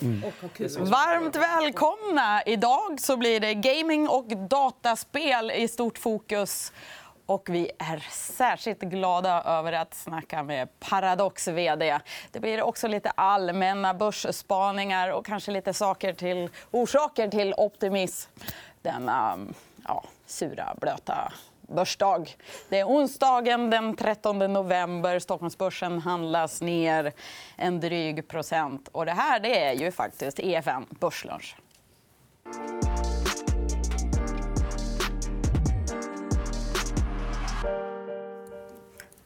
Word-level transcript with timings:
Mm. 0.00 0.22
Varmt 0.90 1.36
välkomna! 1.36 2.42
Idag 2.46 3.00
så 3.00 3.16
blir 3.16 3.40
det 3.40 3.54
gaming 3.54 4.08
och 4.08 4.26
dataspel 4.26 5.50
i 5.50 5.68
stort 5.68 5.98
fokus. 5.98 6.72
Och 7.26 7.48
vi 7.50 7.70
är 7.78 8.06
särskilt 8.10 8.80
glada 8.80 9.42
över 9.42 9.72
att 9.72 9.94
snacka 9.94 10.42
med 10.42 10.80
Paradox 10.80 11.48
vd. 11.48 11.98
Det 12.30 12.40
blir 12.40 12.62
också 12.62 12.88
lite 12.88 13.10
allmänna 13.10 13.94
börsspaningar 13.94 15.08
och 15.08 15.26
kanske 15.26 15.52
lite 15.52 15.72
saker 15.72 16.12
till, 16.12 16.48
orsaker 16.70 17.28
till 17.28 17.54
optimism 17.56 18.30
denna 18.82 19.38
ja, 19.84 20.04
sura, 20.26 20.74
blöta 20.80 21.32
börsdag. 21.68 22.36
Det 22.68 22.78
är 22.78 22.84
onsdagen 22.84 23.70
den 23.70 23.96
13 23.96 24.38
november. 24.38 25.18
Stockholmsbörsen 25.18 25.98
handlas 25.98 26.60
ner 26.60 27.12
en 27.56 27.80
dryg 27.80 28.28
procent. 28.28 28.88
Och 28.92 29.06
det 29.06 29.12
här 29.12 29.40
det 29.40 29.64
är 29.64 29.72
ju 29.72 29.90
faktiskt 29.90 30.40
EFN 30.40 30.86
Börslunch. 30.90 31.56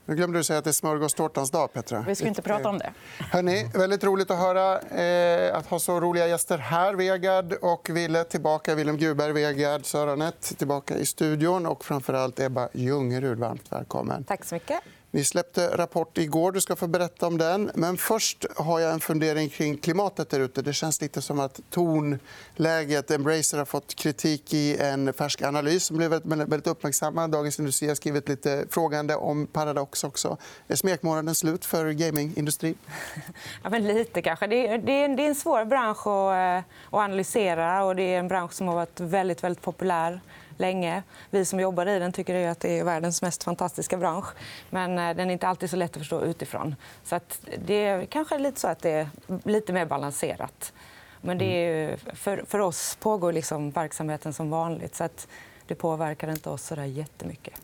Nu 0.08 0.14
glömde 0.14 0.38
du 0.38 0.44
säga 0.44 0.58
att 0.58 0.64
det 0.64 0.70
är 0.70 0.72
smörgåstårtans 0.72 1.50
dag, 1.50 1.72
Petra. 1.72 2.04
Vi 2.06 2.14
ska 2.14 2.26
inte 2.26 2.42
prata 2.42 2.68
om 2.68 2.78
det. 2.78 2.92
Hörrni, 3.18 3.70
väldigt 3.74 4.04
roligt 4.04 4.30
att 4.30 4.38
höra 4.38 4.80
eh, 4.80 5.56
att 5.56 5.66
ha 5.66 5.78
så 5.78 6.00
roliga 6.00 6.26
gäster 6.26 6.58
här. 6.58 6.94
Vegard 6.94 7.52
och 7.52 7.90
Ville 7.90 8.24
tillbaka. 8.24 8.74
Willem 8.74 8.96
Guberg, 8.96 9.32
Vegard 9.32 9.84
Söranet 9.84 10.58
tillbaka 10.58 10.96
i 10.96 11.06
studion. 11.06 11.66
Och 11.66 11.84
framför 11.84 12.14
allt 12.14 12.40
Ebba 12.40 12.68
Ljungerud. 12.72 13.38
Varmt 13.38 13.72
välkommen. 13.72 14.24
Tack 14.24 14.44
så 14.44 14.54
mycket. 14.54 14.80
Ni 15.10 15.24
släppte 15.24 15.76
rapport 15.76 16.18
igår. 16.18 16.52
Du 16.52 16.60
ska 16.60 16.76
få 16.76 16.86
berätta 16.86 17.26
om 17.26 17.38
den. 17.38 17.70
Men 17.74 17.96
först 17.96 18.46
har 18.56 18.80
jag 18.80 18.92
en 18.92 19.00
fundering 19.00 19.48
kring 19.48 19.76
klimatet 19.76 20.30
där 20.30 20.40
ute. 20.40 20.62
Det 20.62 20.72
känns 20.72 21.00
lite 21.00 21.22
som 21.22 21.40
att 21.40 21.60
tonläget... 21.70 23.10
Embracer 23.10 23.58
har 23.58 23.64
fått 23.64 23.94
kritik 23.94 24.54
i 24.54 24.76
en 24.78 25.12
färsk 25.12 25.42
analys 25.42 25.84
som 25.84 25.96
blev 25.96 26.10
väldigt 26.10 26.66
uppmärksammad. 26.66 27.30
Dagens 27.30 27.58
Industri 27.58 27.88
har 27.88 27.94
skrivit 27.94 28.28
lite 28.28 28.64
frågande 28.70 29.14
om 29.14 29.46
Paradox. 29.46 30.04
också. 30.04 30.36
Är 30.68 30.76
smekmånaden 30.76 31.34
slut 31.34 31.64
för 31.64 31.90
gamingindustrin? 31.90 32.74
Ja, 33.62 33.70
men 33.70 33.86
lite, 33.86 34.22
kanske. 34.22 34.46
Det 34.46 34.66
är, 34.68 35.20
en 35.20 35.34
svår 35.34 35.64
bransch 35.64 36.06
att, 36.06 36.32
eh, 36.32 36.58
att 36.94 37.04
analysera. 37.04 37.84
och 37.84 37.96
Det 37.96 38.02
är 38.02 38.18
en 38.18 38.28
bransch 38.28 38.52
som 38.52 38.68
har 38.68 38.74
varit 38.74 39.00
väldigt, 39.00 39.44
väldigt 39.44 39.62
populär 39.62 40.20
länge. 40.60 41.02
Vi 41.30 41.44
som 41.44 41.60
jobbar 41.60 41.86
i 41.86 41.98
den 41.98 42.12
tycker 42.12 42.48
att 42.48 42.60
det 42.60 42.78
är 42.78 42.84
världens 42.84 43.22
mest 43.22 43.44
fantastiska 43.44 43.96
bransch. 43.96 44.26
Men 44.70 44.98
eh, 44.98 45.16
den 45.16 45.28
är 45.28 45.32
inte 45.32 45.48
alltid 45.48 45.70
så 45.70 45.76
lätt 45.76 45.90
att 45.90 45.98
förstå 45.98 46.20
utifrån. 46.20 46.76
Så 47.04 47.16
att 47.16 47.40
det 47.58 47.86
är 47.86 48.06
kanske 48.06 48.38
lite 48.38 48.60
så 48.60 48.68
att 48.68 48.78
det 48.78 48.90
är 48.90 49.08
lite 49.44 49.72
mer 49.72 49.86
balanserat. 49.86 50.72
Men 51.20 51.38
det 51.38 51.44
är, 51.44 51.96
för, 51.96 52.44
för 52.46 52.58
oss 52.58 52.96
pågår 53.00 53.32
liksom 53.32 53.70
verksamheten 53.70 54.32
som 54.32 54.50
vanligt. 54.50 54.94
Så 54.94 55.04
att 55.04 55.28
det 55.66 55.74
påverkar 55.74 56.30
inte 56.30 56.50
oss 56.50 56.62
så 56.62 56.74
där 56.74 56.84
jättemycket. 56.84 57.60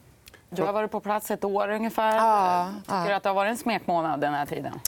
Du 0.51 0.63
har 0.63 0.73
varit 0.73 0.91
på 0.91 1.01
plats 1.01 1.31
ett 1.31 1.45
år 1.45 1.69
ungefär. 1.69 2.17
Ja, 2.17 2.69
Tycker 2.83 3.09
du 3.09 3.13
att 3.13 3.23
det 3.23 3.29
har 3.29 3.35
varit 3.35 3.51
en 3.51 3.57
smekmånad 3.57 4.21
den 4.21 4.35
här 4.35 4.47
tiden? 4.47 4.81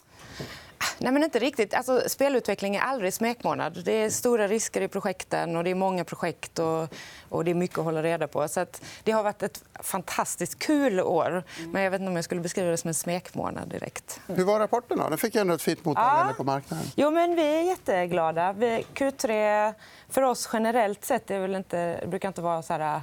Nej, 0.98 1.12
men 1.12 1.25
inte 1.25 1.39
riktigt. 1.39 1.75
Alltså, 1.75 2.03
spelutveckling 2.06 2.77
är 2.77 2.81
aldrig 2.81 3.15
smekmånad. 3.15 3.83
Det 3.84 3.92
är 3.92 4.11
stora 4.11 4.48
risker 4.48 4.81
i 4.81 4.89
projekten 4.89 5.56
och 5.56 5.65
det 5.65 5.70
är 5.70 5.75
många 5.75 6.05
projekt 6.05 6.59
och, 6.59 6.89
och 7.28 7.45
det 7.45 7.51
är 7.51 7.55
mycket 7.55 7.78
att 7.78 7.84
hålla 7.84 8.03
reda 8.03 8.28
på. 8.28 8.48
Så 8.48 8.67
det 9.05 9.12
har 9.12 9.23
varit 9.23 9.43
ett 9.43 9.65
fantastiskt 9.81 10.59
kul 10.59 11.01
år. 11.01 11.43
Men 11.73 11.83
jag 11.83 11.91
vet 11.91 12.01
inte 12.01 12.11
om 12.11 12.17
jag 12.17 12.25
skulle 12.25 12.41
beskriva 12.41 12.70
det 12.70 12.77
som 12.77 12.89
en 12.89 12.95
smekmånad 12.95 13.69
direkt. 13.69 14.20
Hur 14.27 14.45
var 14.45 14.59
rapporten? 14.59 14.98
Då? 14.98 15.09
Den 15.09 15.19
fick 15.19 15.34
ändå 15.34 15.55
ett 15.55 15.62
fint 15.62 15.84
mottagande 15.84 16.33
ja. 16.33 16.37
på 16.37 16.45
marknaden. 16.45 16.87
Jo, 16.97 17.11
men 17.11 17.34
vi 17.34 17.43
är 17.43 17.62
jätteglada. 17.62 18.53
Q3 18.53 19.75
för 20.09 20.23
oss 20.23 20.48
generellt 20.53 21.05
sett 21.05 21.31
är 21.31 21.39
väl 21.39 21.55
inte, 21.55 22.00
det 22.00 22.06
brukar 22.06 22.28
inte 22.28 22.43
vara 22.43 22.62
så 22.62 22.73
här 22.73 23.03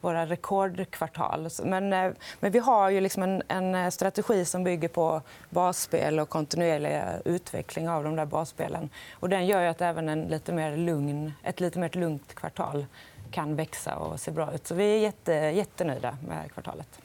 våra 0.00 0.26
rekordkvartal. 0.26 1.48
Men, 1.64 1.92
eh, 1.92 2.12
men 2.40 2.52
vi 2.52 2.58
har 2.58 2.90
ju 2.90 3.00
liksom 3.00 3.22
en, 3.22 3.42
en, 3.48 3.74
eh, 3.74 3.90
strategi 3.90 4.44
som 4.44 4.64
bygger 4.64 4.88
på 4.88 5.22
basspel 5.50 6.20
och 6.20 6.28
kontinuerlig 6.28 7.02
utveckling 7.24 7.88
av 7.88 8.04
de 8.04 8.16
där 8.16 8.26
basspelen. 8.26 8.90
Och 9.12 9.28
den 9.28 9.46
gör 9.46 9.64
att 9.64 9.80
även 9.80 10.08
en 10.08 10.22
lite 10.22 10.52
mer 10.52 10.76
lugn, 10.76 11.32
ett 11.42 11.60
lite 11.60 11.78
mer 11.78 11.90
lugnt 11.92 12.34
kvartal 12.34 12.86
kan 13.30 13.56
växa 13.56 13.96
och 13.96 14.20
se 14.20 14.30
bra 14.30 14.54
ut. 14.54 14.66
Så 14.66 14.74
vi 14.74 14.84
är 14.84 14.98
jätte, 14.98 15.32
jättenöjda 15.32 16.16
med 16.28 16.52
kvartalet. 16.52 16.98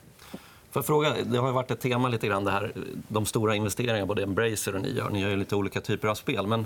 För 0.71 0.81
fråga, 0.81 1.13
det 1.23 1.37
har 1.37 1.51
varit 1.51 1.71
ett 1.71 1.79
tema 1.79 2.09
lite 2.09 2.27
grann 2.27 2.43
det 2.43 2.51
här, 2.51 2.71
de 3.07 3.25
stora 3.25 3.55
investeringarna 3.55 4.05
både 4.05 4.23
Embracer 4.23 4.75
och 4.75 4.81
ni 4.81 4.93
gör. 4.93 5.09
Ni 5.09 5.21
gör 5.21 5.35
lite 5.35 5.55
olika 5.55 5.81
typer 5.81 6.07
av 6.07 6.15
spel. 6.15 6.47
Men 6.47 6.65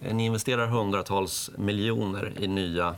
eh, 0.00 0.14
ni 0.14 0.26
investerar 0.26 0.66
hundratals 0.66 1.50
miljoner 1.56 2.32
i 2.38 2.48
nya 2.48 2.94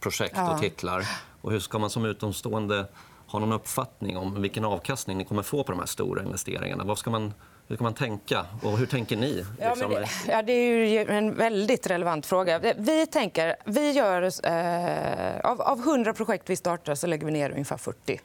projekt 0.00 0.38
och 0.52 0.60
titlar. 0.60 1.06
Och 1.44 1.52
hur 1.52 1.60
ska 1.60 1.78
man 1.78 1.90
som 1.90 2.04
utomstående 2.04 2.86
ha 3.26 3.38
någon 3.38 3.52
uppfattning 3.52 4.16
om 4.16 4.42
vilken 4.42 4.64
avkastning 4.64 5.18
ni 5.18 5.24
kommer 5.24 5.42
få 5.42 5.64
på 5.64 5.72
de 5.72 5.78
här 5.78 5.86
stora 5.86 6.22
investeringarna? 6.22 6.84
Vad 6.84 6.98
ska 6.98 7.10
man 7.10 7.34
hur 7.68 7.76
kan 7.76 7.84
man 7.84 7.94
tänka? 7.94 8.46
Och 8.62 8.78
hur 8.78 8.86
tänker 8.86 9.16
ni? 9.16 9.32
Liksom? 9.32 9.92
Ja, 9.92 9.98
det, 9.98 10.08
ja, 10.28 10.42
det, 10.42 10.52
är 10.52 11.10
en 11.10 11.34
väldigt 11.34 11.86
relevant 11.86 12.26
fråga. 12.26 12.74
Vi 12.76 13.06
tänker... 13.06 13.56
Vi 13.64 13.90
gör, 13.90 14.22
eh, 14.22 15.50
av, 15.50 15.60
av 15.60 15.78
100 15.78 16.14
projekt 16.14 16.50
vi 16.50 16.56
startar 16.56 16.94
så 16.94 17.06
lägger 17.06 17.26
vi 17.26 17.32
ner 17.32 17.50
ungefär 17.50 17.76
40. 17.76 18.20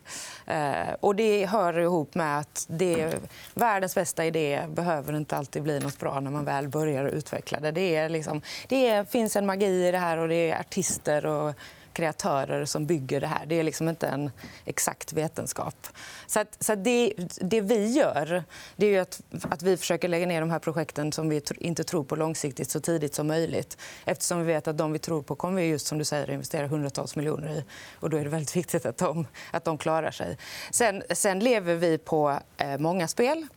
Eh, 0.46 0.94
och 1.00 1.16
det 1.16 1.46
hör 1.46 1.80
ihop 1.80 2.16
med 2.16 2.40
att 2.40 2.66
det, 2.70 3.16
världens 3.54 3.96
bästa 3.96 4.26
idé 4.26 4.66
behöver 4.70 5.18
inte 5.18 5.38
alltid 5.38 5.64
bli 5.64 5.80
nåt 5.80 6.00
bra 6.00 6.20
när 6.20 6.32
man 6.32 6.46
väl 6.46 6.68
börjar 6.68 7.06
utveckla 7.06 7.60
det. 7.60 7.72
Det, 7.72 7.96
är 7.96 8.10
liksom, 8.10 8.42
det 8.68 9.12
finns 9.12 9.36
en 9.36 9.46
magi 9.46 9.88
i 9.88 9.92
det 9.92 9.98
här 9.98 10.18
och 10.18 10.28
det 10.28 10.52
är 10.52 10.60
artister 10.60 11.26
och 11.26 11.54
kreatörer 12.00 12.66
som 12.66 12.86
bygger 12.86 13.22
det 13.22 13.28
här. 13.28 13.46
Det 13.46 13.60
är 13.60 13.64
liksom 13.64 13.90
inte 13.90 14.08
en 14.08 14.32
exakt 14.66 15.14
vetenskap. 15.14 15.88
Så, 16.28 16.40
att, 16.40 16.58
så 16.60 16.74
att 16.74 16.84
det, 16.84 17.14
det, 17.42 17.62
vi 17.62 17.88
gör 17.92 18.44
det 18.76 18.96
är 18.96 19.02
att, 19.02 19.22
att 19.50 19.62
vi 19.64 19.78
försöker 19.78 20.08
lägga 20.08 20.26
ner 20.26 20.42
de 20.42 20.52
här 20.52 20.60
projekten 20.60 21.12
som 21.12 21.30
vi 21.30 21.42
inte 21.58 21.84
tror 21.84 22.04
på 22.04 22.16
långsiktigt 22.16 22.72
så 22.72 22.80
tidigt 22.80 23.16
som 23.16 23.28
möjligt. 23.28 23.78
Eftersom 24.06 24.40
vi 24.40 24.46
vet 24.46 24.68
att 24.68 24.78
de 24.78 24.92
vi 24.92 25.00
tror 25.00 25.22
på 25.22 25.36
kommer 25.36 25.62
vi 25.62 25.68
just 25.68 25.88
som 25.88 25.98
du 25.98 26.06
säger 26.06 26.32
investera 26.32 26.68
hundratals 26.68 27.16
miljoner 27.16 27.50
i. 27.50 27.64
Och 27.94 28.10
då 28.10 28.18
är 28.18 28.24
det 28.24 28.30
väldigt 28.30 28.56
viktigt 28.62 28.86
att 28.86 28.98
de, 28.98 29.28
att 29.52 29.64
de 29.64 29.78
klarar 29.78 30.12
sig. 30.12 30.38
Sen, 30.72 31.04
sen 31.10 31.40
lever 31.40 31.76
vi 31.76 31.98
på 31.98 32.40
eh, 32.58 32.78
många 32.78 33.08
spel 33.08 33.48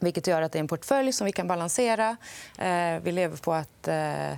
vilket 0.00 0.26
gör 0.26 0.42
att 0.42 0.52
det 0.52 0.58
är 0.58 0.60
en 0.60 0.68
portfölj 0.68 1.12
som 1.12 1.24
vi 1.24 1.32
kan 1.32 1.48
balansera. 1.48 2.16
Eh, 2.58 3.00
vi 3.02 3.12
lever 3.12 3.36
på 3.36 3.52
att 3.52 3.88
Eh, 3.88 4.36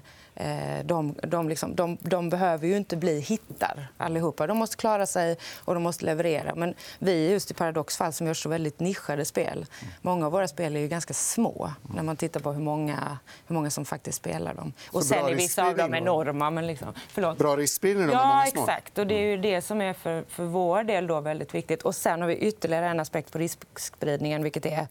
de, 0.84 1.14
de, 1.22 1.48
liksom, 1.48 1.74
de, 1.74 1.98
de, 2.00 2.30
behöver 2.30 2.66
ju 2.66 2.76
inte 2.76 2.96
bli 2.96 3.20
hittar 3.20 3.88
allihopa. 3.96 4.46
De 4.46 4.58
måste 4.58 4.76
klara 4.76 5.06
sig 5.06 5.36
och 5.64 5.74
de 5.74 5.82
måste 5.82 6.04
leverera. 6.04 6.54
Men 6.54 6.74
vi 6.98 7.30
just 7.30 7.50
i 7.50 7.54
Paradox 7.54 7.96
fall 7.96 8.12
som 8.12 8.26
gör 8.26 8.34
så 8.34 8.48
väldigt 8.48 8.80
nischade 8.80 9.24
spel. 9.24 9.66
Många 10.02 10.26
av 10.26 10.32
våra 10.32 10.48
spel 10.48 10.76
är 10.76 10.80
ju 10.80 10.88
ganska 10.88 11.14
små 11.14 11.72
när 11.94 12.02
man 12.02 12.16
tittar 12.16 12.40
på 12.40 12.52
hur 12.52 12.62
många, 12.62 13.18
hur 13.46 13.54
många 13.54 13.70
som 13.70 13.84
faktiskt 13.84 14.18
spelar 14.18 14.54
dem. 14.54 14.72
Och 14.90 15.04
sen 15.04 15.26
är 15.26 15.34
vissa 15.34 15.66
av 15.66 15.76
dem 15.76 15.94
enorma. 15.94 16.50
Men 16.50 16.66
liksom, 16.66 16.88
förlåt. 17.08 17.38
Bra 17.38 17.56
riskspridning 17.56 18.08
ja, 18.12 18.26
många 18.26 18.46
små. 18.46 18.62
exakt. 18.62 18.98
Och 18.98 19.06
det 19.06 19.14
är 19.14 19.26
ju 19.26 19.36
det 19.36 19.62
som 19.62 19.80
är 19.80 19.92
för, 19.92 20.24
för 20.28 20.44
vår 20.44 20.84
del 20.84 21.06
då 21.06 21.20
väldigt 21.20 21.54
viktigt. 21.54 21.82
Och 21.82 21.94
sen 21.94 22.20
har 22.20 22.28
vi 22.28 22.36
ytterligare 22.36 22.86
en 22.86 23.00
aspekt 23.00 23.32
på 23.32 23.38
riskspridningen 23.38 24.42
vilket 24.42 24.66
är 24.66 24.86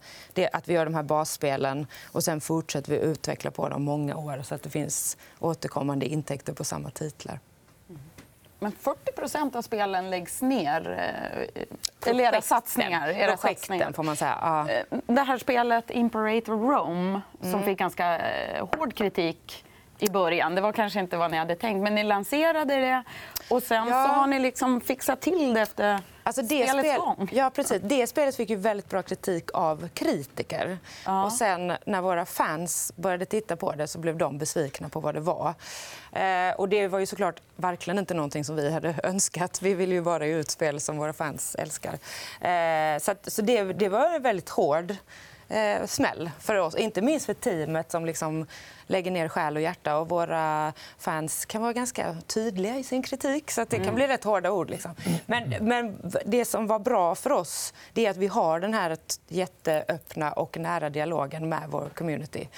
att 0.52 0.68
vi 0.68 0.74
gör 0.74 0.84
de 0.84 0.94
här 0.94 1.02
basspelen 1.02 1.86
och 2.12 2.24
sen 2.24 2.40
fortsätter 2.40 2.92
vi 2.92 2.98
utveckla 2.98 3.50
på 3.50 3.68
dem 3.68 3.82
många 3.82 4.16
år 4.16 4.42
så 4.42 4.54
att 4.54 4.62
det 4.62 4.70
finns 4.70 5.16
återkommande 5.40 6.06
intäkter 6.06 6.52
på 6.52 6.64
samma 6.64 6.90
titlar. 6.90 7.40
Men 8.60 8.72
40% 8.72 9.56
av 9.56 9.62
spelen 9.62 10.10
läggs 10.10 10.42
ner. 10.42 10.90
Eh, 12.04 12.10
eller 12.10 12.24
era 12.24 12.40
satsningar. 12.40 13.08
Era 13.08 13.36
satsningar. 13.36 13.92
Får 13.92 14.02
man 14.02 14.16
säga. 14.16 14.38
Ja. 14.40 14.68
Eh, 14.68 14.98
det 15.06 15.20
här 15.20 15.38
spelet 15.38 15.90
Imperator 15.90 16.52
Rome, 16.52 17.20
som 17.40 17.50
mm. 17.50 17.64
fick 17.64 17.78
ganska 17.78 18.18
eh, 18.18 18.66
hård 18.72 18.94
kritik 18.94 19.64
i 20.02 20.10
början. 20.10 20.54
Det 20.54 20.60
var 20.60 20.72
kanske 20.72 21.00
inte 21.00 21.16
vad 21.16 21.30
ni 21.30 21.36
hade 21.36 21.56
tänkt, 21.56 21.82
men 21.82 21.94
ni 21.94 22.04
lanserade 22.04 22.74
det. 22.74 23.02
Och 23.48 23.62
sen 23.62 23.88
ja. 23.88 24.06
så 24.06 24.12
har 24.12 24.26
ni 24.26 24.38
liksom 24.38 24.80
fixat 24.80 25.20
till 25.20 25.54
det 25.54 25.60
efter 25.60 26.00
Alltså 26.22 26.42
det, 26.42 26.68
spel... 26.68 27.00
ja, 27.32 27.50
precis. 27.50 27.80
det 27.82 28.06
spelet 28.06 28.36
fick 28.36 28.50
ju 28.50 28.56
väldigt 28.56 28.88
bra 28.88 29.02
kritik 29.02 29.50
av 29.54 29.88
kritiker. 29.94 30.78
Ja. 31.06 31.24
Och 31.24 31.32
sen 31.32 31.72
när 31.86 32.00
våra 32.00 32.26
fans 32.26 32.92
började 32.96 33.24
titta 33.24 33.56
på 33.56 33.72
det 33.72 33.88
så 33.88 33.98
blev 33.98 34.16
de 34.16 34.38
besvikna 34.38 34.88
på 34.88 35.00
vad 35.00 35.14
det 35.14 35.20
var. 35.20 35.54
Eh, 36.12 36.54
och 36.56 36.68
det 36.68 36.88
var 36.88 36.98
ju 36.98 37.06
såklart 37.06 37.40
verkligen 37.56 37.98
inte 37.98 38.14
någonting 38.14 38.44
som 38.44 38.56
vi 38.56 38.72
hade 38.72 38.94
önskat. 39.02 39.62
Vi 39.62 39.74
vill 39.74 39.92
ju 39.92 40.00
vara 40.00 40.26
i 40.26 40.30
utspel 40.30 40.80
som 40.80 40.96
våra 40.96 41.12
fans 41.12 41.54
älskar. 41.54 41.98
Eh, 42.40 42.98
så, 42.98 43.10
att, 43.10 43.32
så 43.32 43.42
det, 43.42 43.62
det 43.62 43.88
var 43.88 44.18
väldigt 44.18 44.48
hård 44.48 44.94
eh, 45.48 45.86
smäll 45.86 46.30
för 46.38 46.56
oss. 46.56 46.74
Inte 46.74 47.02
minst 47.02 47.26
för 47.26 47.34
teamet 47.34 47.90
som 47.90 48.04
liksom 48.04 48.46
lägger 48.90 49.10
ner 49.10 49.28
själ 49.28 49.56
och 49.56 49.62
hjärta. 49.62 49.96
Och 49.96 50.08
våra 50.08 50.72
fans 50.98 51.44
kan 51.44 51.62
vara 51.62 51.72
ganska 51.72 52.16
tydliga 52.26 52.78
i 52.78 52.84
sin 52.84 53.02
kritik, 53.02 53.50
så 53.50 53.64
det 53.68 53.78
kan 53.78 53.94
bli 53.94 54.06
rätt 54.06 54.24
hårda 54.24 54.50
ord. 54.50 54.70
Liksom. 54.70 54.94
Men, 55.26 55.54
men 55.60 56.12
det 56.26 56.44
som 56.44 56.66
var 56.66 56.78
bra 56.78 57.14
för 57.14 57.32
oss 57.32 57.74
det 57.92 58.06
är 58.06 58.10
att 58.10 58.16
vi 58.16 58.26
har 58.26 58.60
den 58.60 58.74
här 58.74 58.96
jätteöppna 59.28 60.32
och 60.32 60.58
nära 60.58 60.90
dialogen 60.90 61.48
med 61.48 61.62
vår 61.68 61.90
community. 61.94 62.48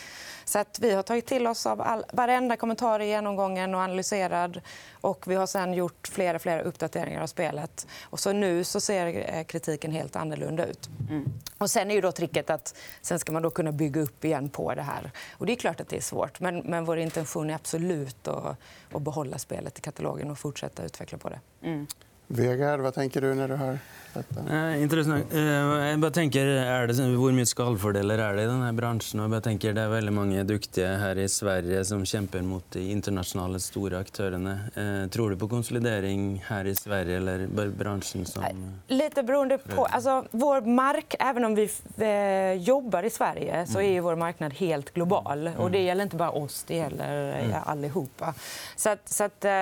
Så 0.44 0.58
att 0.58 0.78
vi 0.78 0.94
har 0.94 1.02
tagit 1.02 1.26
till 1.26 1.46
oss 1.46 1.66
av 1.66 1.80
all, 1.80 2.04
varenda 2.12 2.56
kommentar 2.56 3.00
i 3.00 3.06
genomgången 3.06 3.74
och 3.74 3.80
analyserad. 3.80 4.60
Och 4.92 5.24
vi 5.26 5.34
har 5.34 5.46
sen 5.46 5.74
gjort 5.74 6.08
flera, 6.12 6.38
flera 6.38 6.62
uppdateringar 6.62 7.22
av 7.22 7.26
spelet. 7.26 7.86
Och 8.02 8.20
så 8.20 8.32
nu 8.32 8.64
så 8.64 8.80
ser 8.80 9.34
eh, 9.34 9.44
kritiken 9.44 9.92
helt 9.92 10.16
annorlunda 10.16 10.66
ut. 10.66 10.88
Mm. 11.10 11.32
Och 11.58 11.70
sen 11.70 11.90
är 11.90 11.94
ju 11.94 12.00
då 12.00 12.12
tricket 12.12 12.50
att 12.50 12.74
sen 13.02 13.18
ska 13.18 13.32
man 13.32 13.42
då 13.42 13.50
kunna 13.50 13.72
bygga 13.72 14.00
upp 14.00 14.24
igen 14.24 14.48
på 14.48 14.74
det 14.74 14.82
här. 14.82 15.10
Och 15.32 15.46
det 15.46 15.52
är 15.52 15.56
klart 15.56 15.80
att 15.80 15.88
det 15.88 15.96
är 15.96 16.00
svårt, 16.00 16.21
men, 16.38 16.58
men 16.58 16.84
vår 16.84 16.98
intention 16.98 17.50
är 17.50 17.54
absolut 17.54 18.28
att, 18.28 18.56
att 18.92 19.02
behålla 19.02 19.38
spelet 19.38 19.78
i 19.78 19.82
katalogen 19.82 20.30
och 20.30 20.38
fortsätta 20.38 20.84
utveckla 20.84 21.18
på 21.18 21.28
det. 21.28 21.40
Mm. 21.62 21.86
Vegard, 22.34 22.80
vad 22.80 22.94
tänker 22.94 23.20
du 23.20 23.34
när 23.34 23.48
du 23.48 23.54
hör 23.54 23.78
detta? 24.14 24.70
Eh, 24.72 24.82
intressant. 24.82 25.32
Eh, 25.32 25.40
jag 25.40 25.98
bara 25.98 26.10
tänker, 26.10 26.46
är 26.46 26.86
det, 26.86 26.94
hur 26.94 27.32
mycket 27.32 27.48
skallfördelar 27.48 28.18
är 28.18 28.34
det 28.34 28.42
i 28.42 28.46
den 28.46 28.62
här 28.62 28.72
branschen? 28.72 29.20
Och 29.20 29.36
jag 29.36 29.42
tänker, 29.42 29.72
det 29.72 29.80
är 29.80 29.88
väldigt 29.88 30.14
många 30.14 30.44
duktiga 30.44 30.96
här 30.96 31.18
i 31.18 31.28
Sverige 31.28 31.84
som 31.84 32.06
kämpar 32.06 32.40
mot 32.40 32.64
de 32.70 32.80
internationella 32.80 33.58
stora 33.58 33.98
aktörerna. 33.98 34.58
Eh, 34.74 35.10
tror 35.10 35.30
du 35.30 35.36
på 35.36 35.48
konsolidering 35.48 36.44
här 36.46 36.64
i 36.64 36.74
Sverige 36.74 37.16
eller 37.16 37.68
branschen 37.68 38.26
som... 38.26 38.44
Lite 38.88 39.22
beroende 39.22 39.58
på. 39.58 39.84
Alltså, 39.84 40.24
vår 40.30 40.60
mark, 40.60 41.14
även 41.18 41.44
om 41.44 41.54
vi 41.54 41.70
eh, 41.96 42.62
jobbar 42.62 43.02
i 43.02 43.10
Sverige 43.10 43.66
så 43.66 43.80
är 43.80 44.00
vår 44.00 44.16
marknad 44.16 44.54
helt 44.54 44.94
global. 44.94 45.50
Och 45.58 45.70
det 45.70 45.82
gäller 45.82 46.02
inte 46.02 46.16
bara 46.16 46.30
oss, 46.30 46.64
det 46.66 46.76
gäller 46.76 47.38
eh, 47.38 47.68
allihopa. 47.68 48.34
Så, 48.76 48.90
att, 48.90 49.08
så 49.08 49.24
att, 49.24 49.44
eh, 49.44 49.52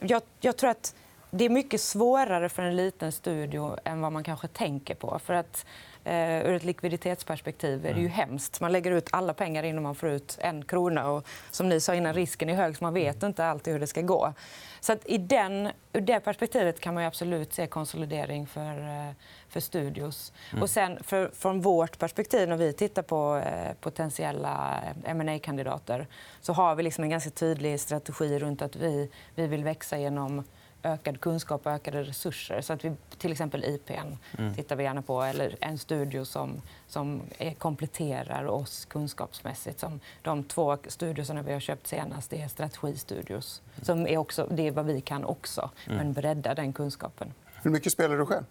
jag, 0.00 0.22
jag 0.40 0.56
tror 0.56 0.70
att 0.70 0.94
det 1.34 1.44
är 1.44 1.50
mycket 1.50 1.80
svårare 1.80 2.48
för 2.48 2.62
en 2.62 2.76
liten 2.76 3.12
studio 3.12 3.76
än 3.84 4.00
vad 4.00 4.12
man 4.12 4.24
kanske 4.24 4.48
tänker 4.48 4.94
på. 4.94 5.18
För 5.18 5.34
att, 5.34 5.66
eh, 6.04 6.46
ur 6.46 6.54
ett 6.54 6.64
likviditetsperspektiv 6.64 7.86
är 7.86 7.94
det 7.94 8.00
ju 8.00 8.06
mm. 8.06 8.12
hemskt. 8.12 8.60
Man 8.60 8.72
lägger 8.72 8.90
ut 8.90 9.08
alla 9.12 9.34
pengar 9.34 9.62
innan 9.62 9.82
man 9.82 9.94
får 9.94 10.08
ut 10.08 10.38
en 10.40 10.64
krona. 10.64 11.10
Och, 11.10 11.26
som 11.50 11.68
ni 11.68 11.80
sa 11.80 11.94
innan, 11.94 12.14
risken 12.14 12.48
är 12.48 12.54
hög, 12.54 12.76
så 12.76 12.84
man 12.84 12.94
vet 12.94 13.22
inte 13.22 13.44
alltid 13.44 13.72
hur 13.72 13.80
det 13.80 13.86
ska 13.86 14.00
gå. 14.00 14.32
Så 14.80 14.92
att 14.92 15.06
i 15.06 15.18
den, 15.18 15.68
ur 15.92 16.00
det 16.00 16.20
perspektivet 16.20 16.80
kan 16.80 16.94
man 16.94 17.04
absolut 17.04 17.54
se 17.54 17.66
konsolidering 17.66 18.46
för, 18.46 18.78
eh, 18.78 19.14
för 19.48 19.60
studios. 19.60 20.32
Mm. 20.50 20.62
Och 20.62 20.70
sen 20.70 21.02
för, 21.02 21.30
från 21.34 21.60
vårt 21.60 21.98
perspektiv, 21.98 22.48
när 22.48 22.56
vi 22.56 22.72
tittar 22.72 23.02
på 23.02 23.42
eh, 23.46 23.72
potentiella 23.80 24.82
ma 25.14 25.38
kandidater 25.38 26.06
så 26.40 26.52
har 26.52 26.74
vi 26.74 26.82
liksom 26.82 27.04
en 27.04 27.10
ganska 27.10 27.30
tydlig 27.30 27.80
strategi 27.80 28.38
runt 28.38 28.62
att 28.62 28.76
vi, 28.76 29.10
vi 29.34 29.46
vill 29.46 29.64
växa 29.64 29.98
genom 29.98 30.44
ökad 30.82 31.20
kunskap 31.20 31.66
och 31.66 31.72
ökade 31.72 32.02
resurser. 32.02 32.60
Så 32.60 32.72
att 32.72 32.84
vi, 32.84 32.92
till 33.18 33.32
exempel 33.32 33.64
IPN 33.64 34.16
mm. 34.38 34.54
tittar 34.54 34.76
vi 34.76 34.84
gärna 34.84 35.02
på, 35.02 35.22
eller 35.22 35.56
en 35.60 35.78
studio 35.78 36.24
som, 36.24 36.62
som 36.88 37.22
är, 37.38 37.54
kompletterar 37.54 38.46
oss 38.46 38.84
kunskapsmässigt. 38.84 39.80
Som 39.80 40.00
de 40.22 40.44
två 40.44 40.78
studiosarna 40.88 41.42
vi 41.42 41.52
har 41.52 41.60
köpt 41.60 41.86
senast 41.86 42.30
det 42.30 42.42
är 42.42 42.48
strategistudios. 42.48 43.62
Som 43.82 44.06
är 44.06 44.16
också, 44.16 44.48
det 44.50 44.66
är 44.66 44.72
vad 44.72 44.86
vi 44.86 45.00
kan 45.00 45.24
också, 45.24 45.70
mm. 45.86 45.98
men 45.98 46.12
bredda 46.12 46.54
den 46.54 46.72
kunskapen. 46.72 47.34
Hur 47.62 47.70
mycket 47.70 47.92
spelar 47.92 48.16
du 48.16 48.26
själv? 48.26 48.44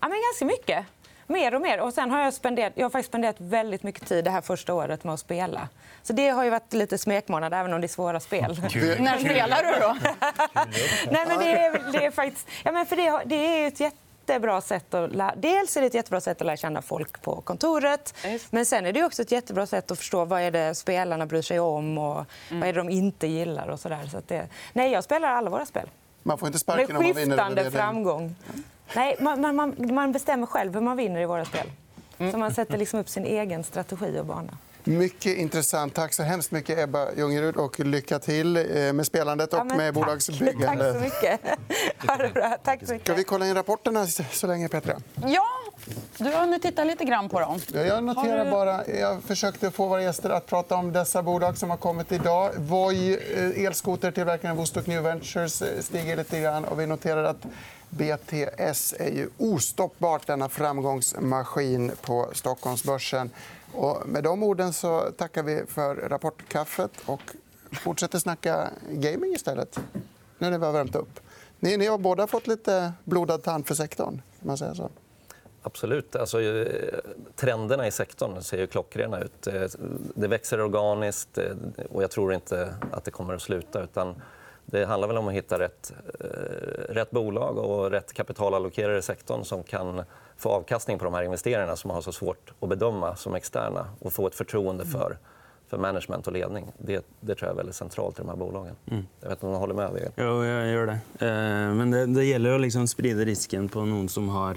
Ja, 0.00 0.08
men 0.08 0.18
ganska 0.32 0.44
mycket. 0.44 0.86
Mer 1.26 1.54
och 1.54 1.60
mer. 1.60 1.80
Och 1.80 1.94
sen 1.94 2.10
har 2.10 2.20
jag, 2.20 2.34
spenderat, 2.34 2.72
jag 2.76 2.84
har 2.84 2.90
faktiskt 2.90 3.08
spenderat 3.08 3.36
väldigt 3.38 3.82
mycket 3.82 4.08
tid 4.08 4.24
det 4.24 4.30
här 4.30 4.40
första 4.40 4.74
året 4.74 5.04
med 5.04 5.14
att 5.14 5.20
spela. 5.20 5.68
Så 6.02 6.12
det 6.12 6.28
har 6.28 6.44
ju 6.44 6.50
varit 6.50 6.72
lite 6.72 6.98
smekmånad, 6.98 7.54
även 7.54 7.72
om 7.72 7.80
det 7.80 7.86
är 7.86 7.88
svåra 7.88 8.20
spel. 8.20 8.58
När 8.98 9.18
spelar 9.18 9.62
du 9.62 9.80
då? 9.80 9.96
Nej, 11.10 11.24
men 11.28 11.38
det, 11.38 11.58
är, 11.58 11.92
det 11.92 12.06
är 12.06 12.10
faktiskt... 12.10 12.48
Ja, 12.64 12.72
men 12.72 12.86
för 12.86 12.96
det, 12.96 13.22
det 13.26 13.34
är 13.34 13.68
ett 13.68 13.80
jättebra 13.80 14.60
sätt 14.60 14.94
att 14.94 15.14
lära... 15.14 15.34
Dels 15.36 15.76
är 15.76 15.80
det 15.80 15.86
ett 15.86 15.94
jättebra 15.94 16.20
sätt 16.20 16.40
att 16.40 16.46
lära 16.46 16.56
känna 16.56 16.82
folk 16.82 17.22
på 17.22 17.40
kontoret. 17.40 18.14
Men 18.50 18.66
sen 18.66 18.86
är 18.86 18.92
det 18.92 19.04
också 19.04 19.22
ett 19.22 19.32
jättebra 19.32 19.66
sätt 19.66 19.90
att 19.90 19.98
förstå 19.98 20.24
vad 20.24 20.40
är 20.40 20.50
det 20.50 20.74
spelarna 20.74 21.26
bryr 21.26 21.42
sig 21.42 21.60
om 21.60 21.98
och 21.98 22.24
mm. 22.48 22.60
vad 22.60 22.68
är 22.68 22.72
det 22.72 22.80
de 22.80 22.90
inte 22.90 23.26
gillar. 23.26 23.68
Och 23.68 23.80
så 23.80 23.88
där. 23.88 24.06
Så 24.06 24.22
det... 24.26 24.46
Nej, 24.72 24.92
jag 24.92 25.04
spelar 25.04 25.28
alla 25.28 25.50
våra 25.50 25.66
spel. 25.66 25.90
Man 26.22 26.38
får 26.38 26.46
inte 26.46 26.58
sparken 26.58 26.96
Med 26.96 27.16
skiftande 27.16 27.70
framgång. 27.70 28.34
Nej, 28.94 29.16
man, 29.20 29.56
man, 29.56 29.74
man, 29.94 30.12
bestämmer 30.12 30.46
själv 30.46 30.74
hur 30.74 30.80
man 30.80 30.96
vinner 30.96 31.20
i 31.20 31.24
våra 31.24 31.44
spel. 31.44 31.70
Så 32.32 32.38
man 32.38 32.54
sätter 32.54 32.78
liksom 32.78 33.00
upp 33.00 33.08
sin 33.08 33.24
egen 33.24 33.64
strategi 33.64 34.18
och 34.20 34.26
bana. 34.26 34.58
Mycket 34.88 35.36
intressant. 35.36 35.94
Tack 35.94 36.14
så 36.14 36.22
hemskt 36.22 36.50
mycket, 36.50 36.78
Ebba 36.78 37.12
Ljungerud. 37.16 37.56
Och 37.56 37.80
lycka 37.80 38.18
till 38.18 38.56
eh, 38.56 38.92
med 38.92 39.06
spelandet 39.06 39.52
och 39.52 39.58
ja, 39.58 39.64
med 39.64 39.78
tack. 39.78 39.94
bolagsbyggandet. 39.94 40.92
Tack 40.92 40.94
så 40.94 41.00
mycket. 41.00 41.40
Ha 42.08 42.16
det 42.16 42.28
bra. 42.28 42.56
Tack 42.64 42.86
så 42.86 42.92
mycket. 42.92 43.06
Ska 43.06 43.14
vi 43.14 43.24
kolla 43.24 43.46
in 43.46 43.54
rapporterna 43.54 44.06
så 44.06 44.46
länge, 44.46 44.68
Petra? 44.68 44.96
Ja, 45.26 45.46
du 46.18 46.24
har 46.24 46.40
hunnit 46.40 46.62
titta 46.62 46.84
lite 46.84 47.04
grann 47.04 47.28
på 47.28 47.40
dem. 47.40 47.60
Jag 47.72 48.04
noterar 48.04 48.44
du... 48.44 48.50
bara... 48.50 48.86
Jag 48.86 49.22
försökte 49.22 49.70
få 49.70 49.88
våra 49.88 50.02
gäster 50.02 50.30
att 50.30 50.46
prata 50.46 50.76
om 50.76 50.92
dessa 50.92 51.22
bolag 51.22 51.58
som 51.58 51.70
har 51.70 51.76
kommit 51.76 52.12
idag. 52.12 52.50
Voi, 52.56 53.18
eh, 53.36 53.64
elskotertillverkaren 53.64 54.56
Vostok 54.56 54.86
New 54.86 55.02
Ventures, 55.02 55.62
eh, 55.62 55.80
stiger 55.80 56.16
lite 56.16 56.40
grann. 56.40 56.64
Och 56.64 56.80
vi 56.80 56.86
noterar 56.86 57.24
att 57.24 57.46
BTS 57.90 58.94
är 58.98 59.10
ju 59.10 59.28
ostoppbart, 59.38 60.26
denna 60.26 60.48
framgångsmaskin 60.48 61.92
på 62.02 62.28
Stockholmsbörsen. 62.32 63.30
Och 63.72 64.08
med 64.08 64.24
de 64.24 64.42
orden 64.42 64.72
så 64.72 65.00
tackar 65.00 65.42
vi 65.42 65.62
för 65.68 65.94
rapportkaffet 65.94 66.90
och 67.06 67.20
fortsätter 67.72 68.18
snacka 68.18 68.70
gaming 68.90 69.32
istället. 69.32 69.78
Nu 70.38 70.50
när 70.50 70.58
vi 70.58 70.64
har 70.64 70.72
värmt 70.72 70.94
upp. 70.94 71.20
Ni, 71.60 71.76
ni 71.76 71.86
har 71.86 71.98
båda 71.98 72.26
fått 72.26 72.46
lite 72.46 72.92
blodad 73.04 73.42
tand 73.42 73.66
för 73.66 73.74
sektorn. 73.74 74.22
man 74.40 74.58
säga 74.58 74.74
så. 74.74 74.90
Absolut. 75.62 76.16
Alltså, 76.16 76.40
eh, 76.42 76.66
trenderna 77.36 77.86
i 77.86 77.90
sektorn 77.90 78.42
ser 78.42 78.58
ju 78.58 78.66
klockrena 78.66 79.20
ut. 79.20 79.46
Eh, 79.46 79.62
det 80.14 80.28
växer 80.28 80.60
organiskt 80.60 81.38
eh, 81.38 81.44
och 81.90 82.02
jag 82.02 82.10
tror 82.10 82.34
inte 82.34 82.74
att 82.92 83.04
det 83.04 83.10
kommer 83.10 83.34
att 83.34 83.42
sluta. 83.42 83.82
Utan 83.82 84.14
det 84.66 84.84
handlar 84.84 85.08
väl 85.08 85.18
om 85.18 85.28
att 85.28 85.34
hitta 85.34 85.58
rätt, 85.58 85.92
rätt 86.88 87.10
bolag 87.10 87.58
och 87.58 87.90
rätt 87.90 88.12
kapitalallokerare 88.12 88.98
i 88.98 89.02
sektorn 89.02 89.44
som 89.44 89.62
kan 89.62 90.02
få 90.36 90.48
avkastning 90.48 90.98
på 90.98 91.04
de 91.04 91.14
här 91.14 91.22
investeringarna 91.22 91.76
som 91.76 91.88
man 91.88 91.94
har 91.94 92.02
så 92.02 92.12
svårt 92.12 92.52
att 92.60 92.68
bedöma 92.68 93.16
som 93.16 93.34
externa 93.34 93.86
och 94.00 94.12
få 94.12 94.26
ett 94.26 94.34
förtroende 94.34 94.84
mm. 94.84 94.98
för, 94.98 95.18
för 95.68 95.78
management 95.78 96.26
och 96.26 96.32
ledning. 96.32 96.72
Det, 96.78 97.06
det 97.20 97.34
tror 97.34 97.48
jag 97.48 97.52
är 97.52 97.56
väldigt 97.56 97.74
centralt 97.74 98.18
i 98.18 98.22
de 98.22 98.28
här 98.28 98.36
bolagen. 98.36 98.76
Mm. 98.90 99.06
Jag 99.20 99.28
vet 99.28 99.38
inte 99.38 99.46
om 99.46 99.52
du 99.52 99.58
håller 99.58 99.74
med? 99.74 100.12
Jo, 100.16 100.44
jag 100.44 100.68
gör 100.68 100.86
det. 100.86 100.98
Men 101.74 101.90
det, 101.90 102.06
det 102.06 102.24
gäller 102.24 102.54
att 102.54 102.60
liksom 102.60 102.88
sprida 102.88 103.24
risken 103.24 103.68
på 103.68 103.84
någon 103.84 104.08
som 104.08 104.28
har 104.28 104.56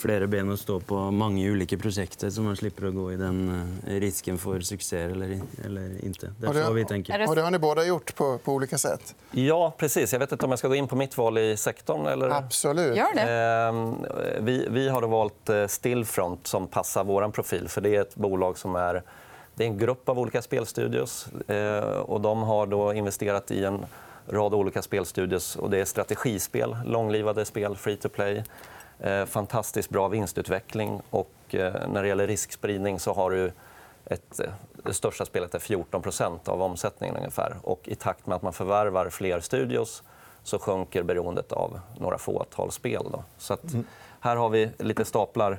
flera 0.00 0.26
ben 0.26 0.52
att 0.52 0.60
stå 0.60 0.80
på, 0.80 1.10
många 1.10 1.50
olika 1.50 1.78
projekt 1.78 2.32
så 2.32 2.42
man 2.42 2.56
slipper 2.56 2.86
att 2.86 2.94
gå 2.94 3.12
i 3.12 3.16
den 3.16 3.68
eh, 3.86 3.94
risken 3.94 4.38
för 4.38 4.60
succé 4.60 4.98
eller, 4.98 5.40
eller 5.64 6.04
inte. 6.04 6.32
Det 6.38 6.46
är 6.46 6.64
så 6.64 6.72
vi 6.72 6.84
tänker. 6.84 7.28
Och 7.28 7.36
det 7.36 7.42
har 7.42 7.50
ni 7.50 7.58
båda 7.58 7.84
gjort 7.84 8.14
på, 8.14 8.38
på 8.38 8.52
olika 8.52 8.78
sätt. 8.78 9.14
Ja, 9.30 9.74
precis. 9.78 10.12
Jag 10.12 10.20
vet 10.20 10.32
inte 10.32 10.44
om 10.44 10.50
jag 10.50 10.58
ska 10.58 10.68
gå 10.68 10.74
in 10.74 10.88
på 10.88 10.96
mitt 10.96 11.18
val 11.18 11.38
i 11.38 11.56
sektorn. 11.56 12.06
Eller... 12.06 12.28
Absolut. 12.28 12.96
Gör 12.96 13.14
det. 13.14 13.32
Ehm, 13.32 13.94
vi, 14.44 14.66
vi 14.70 14.88
har 14.88 15.02
valt 15.02 15.48
eh, 15.48 15.66
Stillfront 15.66 16.46
som 16.46 16.66
passar 16.66 17.04
vår 17.04 17.28
profil. 17.28 17.68
För 17.68 17.80
Det 17.80 17.96
är 17.96 18.00
ett 18.00 18.16
bolag 18.16 18.58
som 18.58 18.76
är 18.76 19.02
det 19.54 19.64
är 19.64 19.68
en 19.68 19.78
grupp 19.78 20.08
av 20.08 20.18
olika 20.18 20.42
spelstudios. 20.42 21.28
Eh, 21.48 21.82
och 21.82 22.20
de 22.20 22.42
har 22.42 22.66
då 22.66 22.94
investerat 22.94 23.50
i 23.50 23.64
en 23.64 23.86
rad 24.28 24.54
olika 24.54 24.82
spelstudios. 24.82 25.56
Och 25.56 25.70
det 25.70 25.78
är 25.78 25.84
strategispel, 25.84 26.76
långlivade 26.84 27.44
spel, 27.44 27.76
free 27.76 27.96
to 27.96 28.08
play. 28.08 28.44
Eh, 29.02 29.26
fantastiskt 29.26 29.90
bra 29.90 30.08
vinstutveckling. 30.08 31.00
Och, 31.10 31.54
eh, 31.54 31.88
när 31.88 32.02
det 32.02 32.08
gäller 32.08 32.26
riskspridning 32.26 32.98
så 32.98 33.12
har 33.12 33.30
du 33.30 33.52
ett, 34.04 34.40
eh, 34.40 34.50
det 34.84 34.94
största 34.94 35.24
spelet 35.24 35.54
är 35.54 35.58
14% 35.58 36.48
av 36.48 36.62
omsättningen. 36.62 37.16
ungefär. 37.16 37.56
Och 37.62 37.80
I 37.84 37.94
takt 37.94 38.26
med 38.26 38.36
att 38.36 38.42
man 38.42 38.52
förvärvar 38.52 39.10
fler 39.10 39.40
studios 39.40 40.02
så 40.42 40.58
sjunker 40.58 41.02
beroendet 41.02 41.52
av 41.52 41.80
några 41.98 42.18
fåtal 42.18 42.72
spel. 42.72 43.06
Då. 43.12 43.24
Så 43.38 43.56
mm. 43.62 43.86
Här 44.20 44.36
har 44.36 44.48
vi 44.48 44.70
lite 44.78 45.04
staplar 45.04 45.58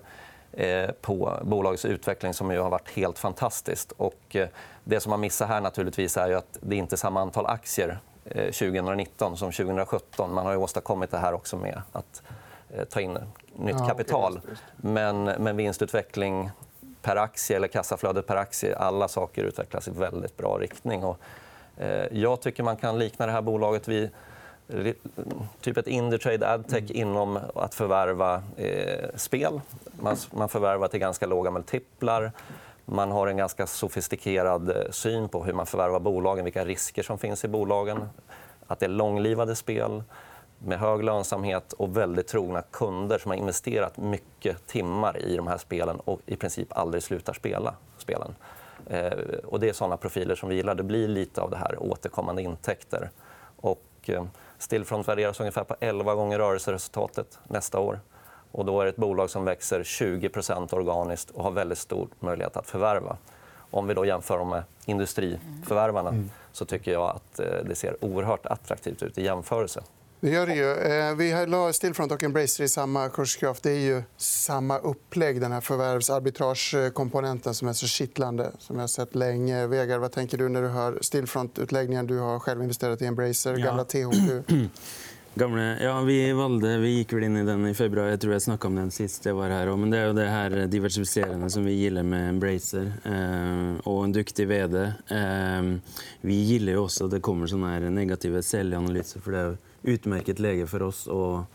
på 1.02 1.40
bolagets 1.44 1.86
utveckling 1.86 2.34
som 2.34 2.52
ju 2.52 2.60
har 2.60 2.70
varit 2.70 2.90
helt 2.90 3.20
fantastiskt. 3.20 3.92
Och, 3.92 4.36
det 4.84 5.00
som 5.00 5.10
man 5.10 5.20
missar 5.20 5.48
här 5.48 5.62
naturligtvis 5.62 6.18
är 6.18 6.32
att 6.32 6.58
det 6.62 6.76
inte 6.76 6.96
är 6.96 6.98
samma 6.98 7.22
antal 7.22 7.46
aktier 7.46 8.00
2019 8.34 9.38
som 9.38 9.52
2017. 9.52 10.34
Man 10.34 10.46
har 10.46 10.52
ju 10.52 10.58
åstadkommit 10.58 11.12
det 11.12 11.18
här 11.18 11.34
också 11.34 11.58
med 11.58 11.82
att 11.92 12.24
ta 12.90 13.02
in 13.02 13.18
nytt 13.56 13.88
kapital. 13.88 14.42
Men, 14.78 15.24
men 15.24 15.58
vinstutveckling 15.58 16.50
per 17.02 17.16
aktie 17.16 17.56
eller 17.56 17.68
kassaflödet 17.68 18.28
per 18.28 18.36
aktie, 18.36 18.78
alla 18.78 19.08
saker 19.08 19.44
utvecklas 19.44 19.88
i 19.88 19.92
väldigt 19.92 20.38
bra 20.38 20.58
riktning. 20.58 21.04
Och, 21.04 21.18
eh, 21.78 22.06
jag 22.12 22.42
tycker 22.42 22.64
man 22.64 22.78
kan 22.78 23.00
likna 23.00 23.26
det 23.26 23.32
här 23.32 23.42
bolaget 23.42 23.88
vid 23.88 24.10
typ 25.62 25.78
ett 25.78 25.88
Indutrade 25.88 26.50
Adtech 26.50 26.92
mm. 26.92 26.96
inom 26.96 27.40
att 27.56 27.76
förvärva 27.76 28.44
eh, 28.58 29.10
spel. 29.16 29.62
Man, 29.92 30.18
man 30.32 30.50
förvärvar 30.50 30.88
till 30.88 31.00
ganska 31.00 31.26
låga 31.26 31.52
multiplar. 31.52 32.32
Man 32.86 33.12
har 33.12 33.28
en 33.28 33.38
ganska 33.38 33.68
sofistikerad 33.68 34.70
eh, 34.70 34.76
syn 34.92 35.30
på 35.30 35.44
hur 35.44 35.54
man 35.54 35.66
förvärvar 35.66 36.00
bolagen, 36.00 36.44
vilka 36.44 36.66
risker 36.66 37.04
som 37.04 37.18
finns 37.18 37.46
i 37.46 37.48
bolagen. 37.48 38.10
Att 38.68 38.80
det 38.80 38.86
är 38.86 38.90
långlivade 38.90 39.56
spel 39.56 40.04
med 40.66 40.80
hög 40.80 41.04
lönsamhet 41.04 41.74
och 41.74 41.98
väldigt 41.98 42.28
trogna 42.28 42.62
kunder 42.62 43.18
som 43.18 43.32
har 43.32 43.38
investerat 43.38 43.98
mycket 43.98 44.68
timmar 44.68 45.18
i 45.18 45.36
de 45.36 45.48
här 45.48 45.58
spelen 45.58 46.00
och 46.00 46.20
i 46.26 46.36
princip 46.36 46.78
aldrig 46.78 47.04
slutar 47.04 47.34
spela 47.34 47.74
spelen. 47.98 48.36
Eh, 48.90 49.12
och 49.46 49.60
det 49.60 49.70
är 49.70 49.74
såna 49.74 49.98
profiler 49.98 50.36
som 50.36 50.50
vi 50.50 50.56
gillar. 50.56 50.76
Det 50.76 50.84
blir 50.84 51.08
lite 51.08 51.42
av 51.42 51.50
det 51.50 51.58
här 51.58 51.84
återkommande 51.84 52.42
intäkter. 52.42 53.10
Och 53.56 53.84
eh, 54.06 54.26
Stillfront 54.58 55.08
värderas 55.08 55.40
ungefär 55.40 55.64
på 55.64 55.76
11 55.80 56.16
gånger 56.16 56.40
rörelseresultatet 56.40 57.40
nästa 57.48 57.80
år. 57.80 58.00
Och 58.52 58.66
då 58.66 58.82
är 58.82 58.86
det 58.86 58.90
ett 58.90 58.96
bolag 58.96 59.30
som 59.30 59.46
växer 59.46 59.84
20% 59.84 60.76
organiskt 60.76 61.30
och 61.30 61.44
har 61.44 61.52
väldigt 61.52 61.78
stor 61.78 62.08
möjlighet 62.20 62.58
att 62.58 62.68
förvärva. 62.68 63.18
Om 63.72 63.88
vi 63.88 63.94
då 63.94 64.06
jämför 64.06 64.38
dem 64.38 64.50
med 64.50 64.64
industriförvärvarna 64.86 66.10
mm. 66.10 66.30
så 66.52 66.66
tycker 66.66 66.92
jag 66.92 67.10
att 67.10 67.40
eh, 67.40 67.64
det 67.66 67.76
ser 67.76 68.04
oerhört 68.04 68.46
attraktivt 68.46 69.04
ut 69.04 69.18
i 69.18 69.24
jämförelse. 69.24 69.84
Det 70.22 70.30
gör 70.30 70.48
det 70.48 70.56
ju. 70.56 70.72
Eh, 70.72 71.16
vi 71.16 71.46
la 71.48 71.74
Stillfront 71.74 72.12
och 72.12 72.24
Embracer 72.24 72.64
i 72.64 72.68
samma 72.68 73.10
kurskraft. 73.10 73.64
Det 73.64 73.72
är 73.72 73.80
ju 73.80 74.04
samma 74.18 74.78
upplägg, 74.78 75.42
den 75.42 75.52
här 75.52 75.62
förvärvsarbitragekomponenten 75.62 77.54
som 77.54 77.68
är 77.68 77.74
så 77.74 77.88
kittlande. 77.88 78.52
som 78.60 78.76
jag 78.76 78.84
har 78.84 78.88
sett 78.88 79.16
länge. 79.16 79.68
Vegar, 79.68 79.98
vad 79.98 80.12
tänker 80.12 80.38
du 80.38 80.50
när 80.50 80.62
du 80.62 80.68
hör 80.68 81.00
Stillfront-utläggningen? 81.02 82.08
Du 82.08 82.18
har 82.20 82.40
själv 82.40 82.62
investerat 82.62 83.02
i 83.02 83.06
Embracer, 83.06 83.56
gamla 83.58 83.84
THQ. 83.84 84.52
Gamle, 85.36 85.84
ja, 85.84 86.02
vi, 86.02 86.34
valde, 86.34 86.78
vi 86.78 86.90
gick 86.90 87.14
väl 87.14 87.24
in 87.24 87.38
i 87.38 87.44
den 87.44 87.68
i 87.68 87.74
februari. 87.74 88.10
Jag 88.10 88.22
tror 88.22 88.34
jag 88.34 88.42
snakka 88.42 88.68
om 88.68 88.76
den 88.76 88.92
sist 88.92 89.26
jag 89.26 89.34
var 89.34 89.50
här. 89.50 89.76
Men 89.76 89.90
det 89.90 89.98
är 89.98 90.14
det 90.14 90.28
här 90.28 90.50
diversifiserande 90.50 91.50
som 91.50 91.66
vi 91.66 91.72
gillar 91.72 92.04
med 92.04 92.30
Embracer. 92.30 92.94
Eh, 93.06 93.80
och 93.88 94.04
en 94.04 94.12
duktig 94.12 94.48
vd. 94.48 94.82
Eh, 95.08 95.78
vi 96.22 96.34
gillar 96.34 96.76
också 96.76 97.06
att 97.06 97.12
det 97.12 97.20
kommer 97.20 97.48
såna 97.48 97.72
här 97.72 97.80
negativa 97.80 98.42
säljanalyser. 98.42 99.20
För 99.20 99.32
det 99.32 99.58
utmärkt 99.84 100.40
läge 100.40 100.68
för 100.68 100.82
oss 100.82 101.08
att 101.08 101.46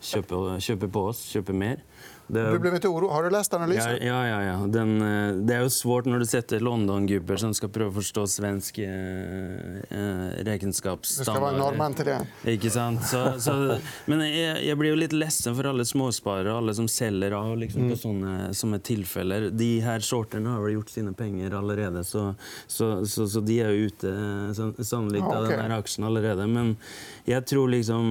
köpa, 0.00 0.60
köpa 0.60 0.88
på 0.88 1.00
oss, 1.00 1.22
köpa 1.22 1.52
mer. 1.52 1.82
Det... 2.26 2.50
Du 2.50 2.58
blev 2.58 2.74
inte 2.74 2.88
orolig. 2.88 3.08
Har 3.08 3.22
du 3.22 3.30
läst 3.30 3.54
analysen? 3.54 4.06
Ja, 4.06 4.28
ja, 4.28 4.42
ja. 4.42 4.66
Den, 4.66 5.02
eh, 5.02 5.34
det 5.34 5.54
är 5.54 5.62
ju 5.62 5.70
svårt 5.70 6.04
när 6.04 6.18
du 6.18 6.26
sätter 6.26 6.60
London-gubbar 6.60 7.36
som 7.36 7.54
ska 7.54 7.68
pröva 7.68 7.92
förstå 7.92 8.26
svensk 8.26 8.78
eh, 8.78 8.88
eh 8.88 10.44
räkenskapsstandard. 10.44 11.42
Det 11.42 11.48
ska 11.48 11.58
vara 11.58 11.70
norrman 11.70 11.94
till 11.94 12.04
det. 12.04 12.26
Ikke 12.52 12.70
sant? 12.70 13.06
Så, 13.06 13.40
så, 13.40 13.76
men 14.04 14.40
jag, 14.40 14.64
jag 14.64 14.78
blir 14.78 14.90
ju 14.90 14.96
lite 14.96 15.14
ledsen 15.14 15.56
för 15.56 15.64
alla 15.64 15.84
småsparare, 15.84 16.56
alla 16.56 16.74
som 16.74 16.88
säljer 16.88 17.30
av 17.30 17.58
liksom, 17.58 17.80
mm. 17.80 17.92
på 17.92 17.98
såna 17.98 18.54
som 18.54 18.74
är 18.74 18.78
tillfällen. 18.78 19.56
De 19.56 19.80
här 19.80 20.00
sorterna 20.00 20.50
har 20.50 20.62
väl 20.62 20.72
gjort 20.72 20.88
sina 20.88 21.12
pengar 21.12 21.76
redan, 21.76 22.04
så, 22.04 22.34
så, 22.66 23.06
så, 23.06 23.28
så, 23.28 23.40
de 23.40 23.60
är 23.60 23.68
ute 23.68 24.08
eh, 24.08 24.84
sannolikt 24.84 25.24
ah, 25.24 25.28
okay. 25.28 25.42
av 25.42 25.48
den 25.48 25.70
här 25.70 25.78
aktien 25.78 26.22
redan. 26.22 26.52
Men 26.52 26.76
jag 27.24 27.46
tror 27.46 27.68
liksom 27.68 28.06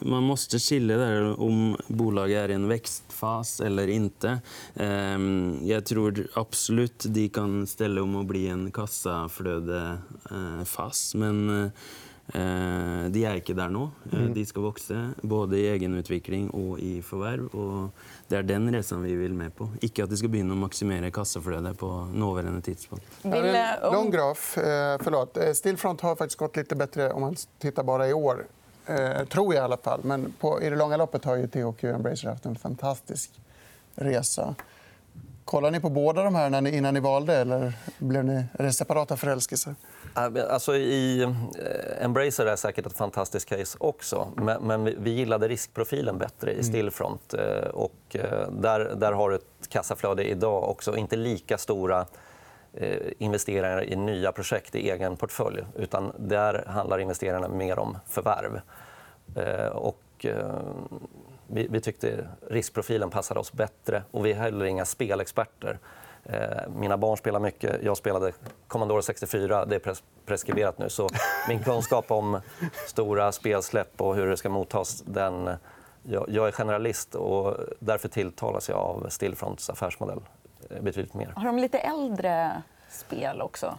man 0.00 0.22
måste 0.22 0.58
skilja 0.58 0.96
där 0.96 1.40
om 1.40 1.76
bolaget 1.86 2.36
är 2.36 2.48
i 2.48 2.52
en 2.52 2.68
växt 2.68 3.04
fas 3.18 3.60
eller 3.60 3.88
inte. 3.88 4.40
Ehm, 4.74 5.58
jag 5.62 5.84
tror 5.84 6.26
absolut 6.34 7.04
de 7.08 7.28
kan 7.28 7.66
ställa 7.66 8.02
om 8.02 8.16
och 8.16 8.24
bli 8.24 8.48
en 8.48 8.70
kassaflödefas, 8.70 11.14
men 11.14 11.64
eh, 12.26 13.04
de 13.10 13.24
är 13.24 13.34
inte 13.34 13.52
där 13.52 13.68
nu. 13.68 13.88
Eh, 14.12 14.20
mm. 14.20 14.34
De 14.34 14.46
ska 14.46 14.60
växa, 14.60 15.10
både 15.22 15.58
i 15.58 15.68
egenutveckling 15.68 16.50
och 16.50 16.78
i 16.78 17.02
förvärv. 17.02 17.46
Och 17.46 17.90
det 18.28 18.36
är 18.36 18.42
den 18.42 18.72
resan 18.72 19.02
vi 19.02 19.14
vill 19.14 19.34
med 19.34 19.56
på. 19.56 19.70
Inte 19.80 20.04
att 20.04 20.10
de 20.10 20.16
ska 20.16 20.28
börja 20.28 20.44
maximera 20.44 21.10
kassaflödet 21.10 21.78
på 21.78 22.08
nuvarande 22.14 22.60
tidspunkt. 22.60 23.04
Lång 23.92 24.10
graf. 24.10 24.58
Eh, 24.58 24.98
förlåt. 25.02 25.38
Stillfront 25.54 26.00
har 26.00 26.16
faktiskt 26.16 26.38
gått 26.38 26.56
lite 26.56 26.76
bättre 26.76 27.12
om 27.12 27.20
man 27.20 27.36
tittar 27.58 27.82
bara 27.82 28.08
i 28.08 28.12
år 28.12 28.46
Eh, 28.88 29.24
tror 29.24 29.54
jag 29.54 29.62
i 29.62 29.64
alla 29.64 29.76
fall. 29.76 30.00
Men 30.04 30.34
på, 30.40 30.62
i 30.62 30.70
det 30.70 30.76
långa 30.76 30.96
loppet 30.96 31.24
har 31.24 31.36
ju 31.36 31.46
THQ 31.46 31.84
Embracer 31.84 32.28
haft 32.28 32.46
en 32.46 32.56
fantastisk 32.56 33.30
resa. 33.94 34.54
Kollar 35.44 35.70
ni 35.70 35.80
på 35.80 35.90
båda 35.90 36.22
de 36.22 36.34
här 36.34 36.60
ni, 36.60 36.76
innan 36.76 36.94
ni 36.94 37.00
valde 37.00 37.36
eller 37.36 37.72
blev 37.98 38.24
ni, 38.24 38.44
är 38.52 38.64
det 38.64 38.72
separata 38.72 39.16
förälskelser? 39.16 39.74
Alltså, 40.14 40.76
I 40.76 41.22
eh, 41.22 42.04
Embracer 42.04 42.46
är 42.46 42.56
säkert 42.56 42.86
ett 42.86 42.96
fantastiskt 42.96 43.48
case 43.48 43.76
också. 43.80 44.28
Men, 44.62 44.84
vi, 44.84 45.10
gillade 45.10 45.48
riskprofilen 45.48 46.18
bättre 46.18 46.50
i 46.50 46.54
mm. 46.54 46.64
Stillfront. 46.64 47.34
Eh, 47.34 47.68
och, 47.68 48.16
där, 48.50 48.94
där 48.96 49.12
har 49.12 49.30
du 49.30 49.36
ett 49.36 49.68
kassaflöde 49.68 50.24
idag 50.24 50.70
också. 50.70 50.96
Inte 50.96 51.16
lika 51.16 51.58
stora 51.58 52.06
Eh, 52.80 53.12
investeringar 53.18 53.84
i 53.84 53.96
nya 53.96 54.32
projekt 54.32 54.74
i 54.74 54.90
egen 54.90 55.16
portfölj. 55.16 55.64
Utan 55.76 56.12
där 56.18 56.64
handlar 56.66 56.98
investerarna 56.98 57.48
mer 57.48 57.78
om 57.78 57.98
förvärv. 58.06 58.60
Eh, 59.36 59.66
och, 59.66 60.02
eh, 60.20 60.60
vi, 61.46 61.66
vi 61.70 61.80
tyckte 61.80 62.28
riskprofilen 62.50 63.10
passade 63.10 63.40
oss 63.40 63.52
bättre. 63.52 64.02
och 64.10 64.26
Vi 64.26 64.30
är 64.30 64.34
heller 64.34 64.64
inga 64.64 64.84
spelexperter. 64.84 65.78
Mina 66.76 66.96
barn 66.96 67.16
spelar 67.16 67.40
mycket. 67.40 67.82
Jag 67.82 67.96
spelade 67.96 68.32
Commodore 68.66 69.02
64. 69.02 69.64
Det 69.64 69.86
är 69.86 69.94
preskriberat 70.26 70.78
nu. 70.78 70.88
Så 70.88 71.08
min 71.48 71.64
kunskap 71.64 72.10
om 72.10 72.40
stora 72.86 73.32
spelsläpp 73.32 74.00
och 74.00 74.14
hur 74.14 74.26
det 74.26 74.36
ska 74.36 74.48
mottas 74.48 75.02
den... 75.06 75.50
Jag 76.02 76.48
är 76.48 76.52
generalist 76.52 77.14
och 77.14 77.56
därför 77.78 78.08
tilltalas 78.08 78.68
jag 78.68 78.78
av 78.78 79.06
Stillfronts 79.08 79.70
affärsmodell 79.70 80.20
betydligt 80.80 81.14
mer. 81.14 81.32
Har 81.36 81.46
de 81.46 81.58
lite 81.58 81.78
äldre 81.78 82.62
spel 82.88 83.42
också? 83.42 83.74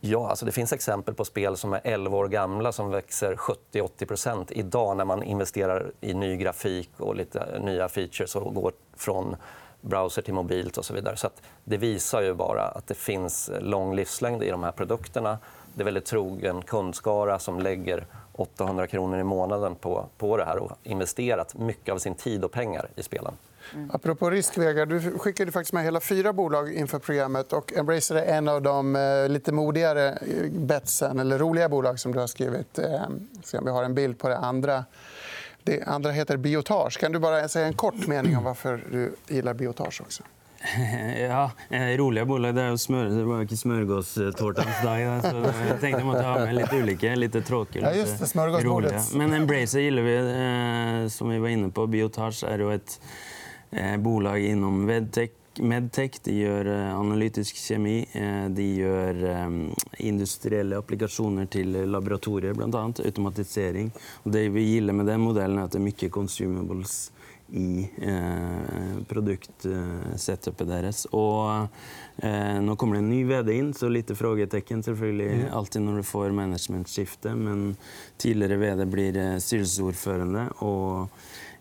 Ja, 0.00 0.28
alltså 0.28 0.46
det 0.46 0.52
finns 0.52 0.72
exempel 0.72 1.14
på 1.14 1.24
spel 1.24 1.56
som 1.56 1.72
är 1.72 1.80
11 1.84 2.16
år 2.16 2.28
gamla 2.28 2.72
som 2.72 2.90
växer 2.90 3.34
70-80% 3.34 4.46
idag 4.50 4.96
när 4.96 5.04
man 5.04 5.22
investerar 5.22 5.92
i 6.00 6.14
ny 6.14 6.36
grafik 6.36 6.90
och 6.96 7.16
lite 7.16 7.58
nya 7.58 7.88
features 7.88 8.36
och 8.36 8.54
går 8.54 8.72
från 8.96 9.36
browser 9.80 10.22
till 10.22 10.34
mobilt 10.34 10.78
och 10.78 10.84
så 10.84 10.94
vidare. 10.94 11.16
Så 11.16 11.28
det 11.64 11.76
visar 11.76 12.22
ju 12.22 12.34
bara 12.34 12.62
att 12.62 12.86
det 12.86 12.94
finns 12.94 13.50
lång 13.60 13.94
livslängd 13.94 14.42
i 14.42 14.50
de 14.50 14.62
här 14.62 14.72
produkterna. 14.72 15.38
Det 15.74 15.82
är 15.82 15.84
väldigt 15.84 16.06
trogen 16.06 16.62
kundskara 16.62 17.38
som 17.38 17.60
lägger 17.60 18.06
800 18.32 18.86
kronor 18.86 19.18
i 19.18 19.24
månaden 19.24 19.74
på, 19.74 20.06
på 20.18 20.36
det 20.36 20.44
här 20.44 20.58
och 20.58 20.72
investerat 20.82 21.54
mycket 21.54 21.94
av 21.94 21.98
sin 21.98 22.14
tid 22.14 22.44
och 22.44 22.52
pengar 22.52 22.88
i 22.96 23.02
spelen. 23.02 23.34
Mm. 23.74 23.90
Apropå 23.92 24.30
risk, 24.30 24.58
Vegard, 24.58 24.88
du 24.88 25.00
skickade 25.00 25.52
faktiskt 25.52 25.72
med 25.72 25.84
hela 25.84 26.00
fyra 26.00 26.32
bolag 26.32 26.72
inför 26.72 26.98
programmet. 26.98 27.52
och 27.52 27.72
Embracer 27.72 28.14
är 28.14 28.36
en 28.36 28.48
av 28.48 28.62
de 28.62 28.96
eh, 28.96 29.28
lite 29.28 29.52
modigare 29.52 30.10
eh, 30.10 30.50
betsen, 30.50 31.20
eller 31.20 31.38
roliga 31.38 31.68
bolag 31.68 31.98
som 31.98 32.12
du 32.12 32.18
har 32.18 32.26
skrivit. 32.26 32.78
Eh, 32.78 33.00
se 33.44 33.58
om 33.58 33.64
vi 33.64 33.70
har 33.70 33.84
en 33.84 33.94
bild 33.94 34.18
på 34.18 34.28
det 34.28 34.38
andra. 34.38 34.84
Det 35.62 35.82
andra 35.82 36.10
heter 36.10 36.36
Biotage. 36.36 36.98
Kan 36.98 37.12
du 37.12 37.18
bara 37.18 37.48
säga 37.48 37.66
en 37.66 37.74
kort 37.74 38.06
mening 38.06 38.36
om 38.36 38.44
varför 38.44 38.84
du 38.90 39.14
gillar 39.28 39.54
Biotage 39.54 40.00
också? 40.00 40.22
Ja, 41.18 41.50
roliga 41.70 42.24
bolag. 42.24 42.54
Det, 42.54 42.62
är 42.62 42.76
smör, 42.76 43.04
det 43.04 43.24
var 43.24 43.42
inte 43.42 43.56
smörgåstårtans 43.56 44.82
dag. 44.84 45.22
Så 45.22 45.36
jag 45.68 45.80
tänkte 45.80 45.88
jag 45.88 46.06
måste 46.06 46.22
ha 46.22 46.38
med 46.38 46.54
lite 46.54 46.76
olika, 46.76 47.14
lite 47.14 47.42
tråkiga, 47.42 47.82
ja, 47.82 47.96
just 47.96 48.34
det. 48.34 49.18
Men 49.18 49.32
Embracer 49.32 49.80
gillar 49.80 50.02
vi, 50.02 51.10
som 51.10 51.28
vi 51.28 51.38
var 51.38 51.48
inne 51.48 51.68
på. 51.68 51.86
Biotage 51.86 52.44
är 52.44 52.58
ju 52.58 52.74
ett 52.74 53.00
bolag 53.98 54.44
inom 54.44 54.84
medtech. 54.84 55.30
Medtech 55.60 56.10
de 56.22 56.32
gör 56.32 56.66
eh, 56.66 56.98
analytisk 56.98 57.56
kemi, 57.56 58.06
eh, 58.12 58.50
de 58.50 58.74
gör 58.74 59.48
industriella 59.98 60.78
applikationer 60.78 61.46
till 61.46 61.90
laboratorier, 61.90 62.54
bland 62.54 62.74
annat 62.74 63.00
automatisering. 63.00 63.90
Det 64.24 64.48
vi 64.48 64.62
gillar 64.62 64.94
med 64.94 65.06
den 65.06 65.20
modellen 65.20 65.58
är 65.58 65.62
att 65.62 65.72
det 65.72 65.78
är 65.78 65.80
mycket 65.80 66.12
consumables 66.12 67.12
i 67.52 67.90
eh, 68.02 69.04
produktsetupet 69.08 70.68
deras. 70.68 71.04
Och, 71.04 71.50
eh, 72.16 72.60
nu 72.62 72.76
kommer 72.76 72.94
det 72.94 72.98
en 72.98 73.08
ny 73.08 73.24
vd 73.24 73.52
in, 73.54 73.74
så 73.74 73.88
lite 73.88 74.14
frågetecken 74.14 74.82
selvfølgelig 74.82 75.48
alltid 75.52 75.82
när 75.82 75.96
du 75.96 76.02
får 76.02 76.30
managementskifte. 76.30 77.34
Men 77.34 77.76
tidigare 78.16 78.56
vd 78.56 78.86
blir 78.86 79.38
styrelseordförande. 79.38 80.48
Och 80.48 81.08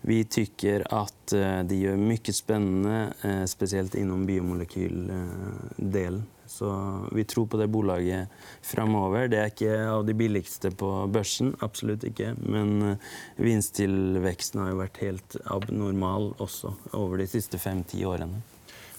vi 0.01 0.23
tycker 0.23 0.87
att 1.01 1.33
eh, 1.33 1.63
det 1.63 1.75
gör 1.75 1.95
mycket 1.95 2.35
spännande, 2.35 3.13
eh, 3.21 3.45
speciellt 3.45 3.95
inom 3.95 4.25
biomolekyldelen. 4.25 6.23
Så 6.45 6.99
vi 7.11 7.23
tror 7.23 7.45
på 7.45 7.57
det 7.57 7.67
bolaget 7.67 8.27
framöver. 8.61 9.27
Det 9.27 9.37
är 9.37 9.45
inte 9.45 9.89
av 9.89 10.05
de 10.05 10.13
billigaste 10.13 10.71
på 10.71 11.07
börsen, 11.07 11.55
absolut 11.59 12.03
inte. 12.03 12.35
Men 12.45 12.89
eh, 12.89 12.97
vinsttillväxten 13.35 14.61
har 14.61 14.71
varit 14.71 14.97
helt 14.97 15.35
abnormal 15.45 16.33
också 16.37 16.73
över 16.93 17.17
de 17.51 17.57
fem, 17.57 17.83
tio 17.83 18.05
åren. 18.05 18.41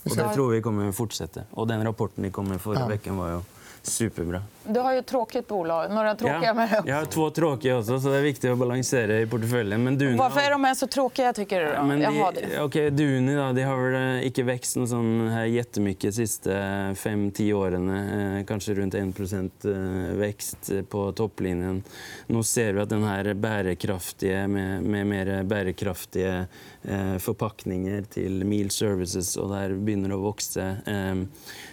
Och 0.04 0.16
det 0.16 0.34
tror 0.34 0.50
vi 0.50 0.62
kommer 0.62 0.88
att 0.88 0.96
fortsätta. 0.96 1.40
Och 1.50 1.66
den 1.66 1.84
rapporten 1.84 2.24
ni 2.24 2.30
kom 2.30 2.48
med 2.48 2.60
förra 2.60 2.88
veckan 2.88 3.16
var 3.16 3.28
ju 3.28 3.40
superbra. 3.86 4.42
Du 4.64 4.80
har 4.80 4.92
ju 4.92 4.98
ett 4.98 5.06
tråkigt 5.06 5.48
bolag. 5.48 5.90
Några 5.90 6.14
tråkiga 6.14 6.54
med 6.54 6.82
Jag 6.86 6.96
har 6.96 7.04
två 7.04 7.30
tråkiga 7.30 7.78
också, 7.78 8.00
så 8.00 8.08
det 8.08 8.16
är 8.16 8.22
viktigt 8.22 8.50
att 8.50 8.58
balansera 8.58 9.20
i 9.20 9.26
porteføljen. 9.26 9.84
Men 9.84 9.98
Duni, 9.98 10.18
Varför 10.18 10.40
är 10.40 10.50
de 10.50 10.74
så 10.74 10.86
tråkiga, 10.86 11.32
tycker 11.32 11.60
du? 11.60 11.76
Då? 11.76 11.82
men 11.82 12.00
Jaha, 12.00 12.32
de, 12.32 12.40
det. 12.40 12.62
okay, 12.62 12.90
Duni 12.90 13.34
da, 13.34 13.52
de 13.52 13.62
har 13.62 13.76
vel 13.76 14.28
eh, 14.38 14.44
vekst 14.44 14.76
noe 14.78 14.88
sånn 14.90 15.10
her 15.32 15.48
jättemycket 15.50 16.12
de 16.12 16.12
siste 16.12 16.56
fem-ti 16.98 17.48
årene. 17.52 17.98
Eh, 18.38 18.44
kanskje 18.46 18.74
rundt 18.78 18.94
1 18.94 19.20
eh, 19.64 19.72
vekst 20.20 20.70
på 20.88 21.04
topplinjen. 21.12 21.82
Nå 22.26 22.42
ser 22.42 22.72
vi 22.72 22.84
at 22.84 22.92
den 22.92 23.04
her 23.04 23.32
bærekraftige, 23.34 24.46
med, 24.48 24.82
med 24.82 25.06
mer 25.06 25.32
bærekraftige 25.42 26.46
eh, 26.82 27.16
forpakninger 27.18 28.06
til 28.14 28.44
Meal 28.46 28.70
Services, 28.70 29.34
og 29.36 29.50
der 29.54 29.74
begynner 29.74 30.14
å 30.14 30.22
vokse. 30.22 30.70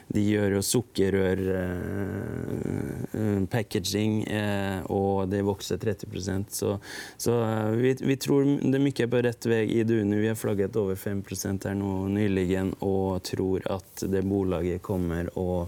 Eh, 0.09 0.15
de 0.15 0.21
gjør 0.25 0.55
jo 0.57 0.61
sukkerrør 0.65 1.41
eh, 1.53 3.43
packaging, 3.49 4.23
eh, 4.23 4.81
og 4.89 5.29
det 5.29 5.43
vokser 5.45 5.77
30 5.77 6.45
Så, 6.49 6.79
så 7.17 7.43
eh, 7.43 7.69
vi, 7.71 7.95
vi, 8.01 8.15
tror 8.15 8.45
det 8.45 8.75
er 8.75 8.83
mye 8.83 9.07
på 9.07 9.21
rett 9.21 9.45
vei 9.45 9.65
i 9.79 9.83
Duni. 9.83 10.17
Vi 10.17 10.27
har 10.27 10.35
flagget 10.35 10.75
over 10.75 10.95
5 10.95 11.23
her 11.63 11.75
nå 11.75 12.07
nylig 12.07 12.73
og 12.79 13.23
tror 13.23 13.61
at 13.69 14.03
det 14.09 14.21
bolaget 14.25 14.81
kommer 14.81 15.29
å 15.37 15.67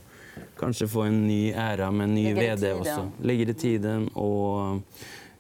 kanskje 0.57 0.87
få 0.87 1.01
en 1.01 1.27
ny 1.27 1.53
æra 1.53 1.91
med 1.91 2.09
en 2.09 2.15
ny 2.15 2.33
VD 2.33 2.73
også. 2.73 3.11
Ligger 3.21 3.49
i 3.49 3.53
tiden. 3.53 4.09
og 4.15 4.81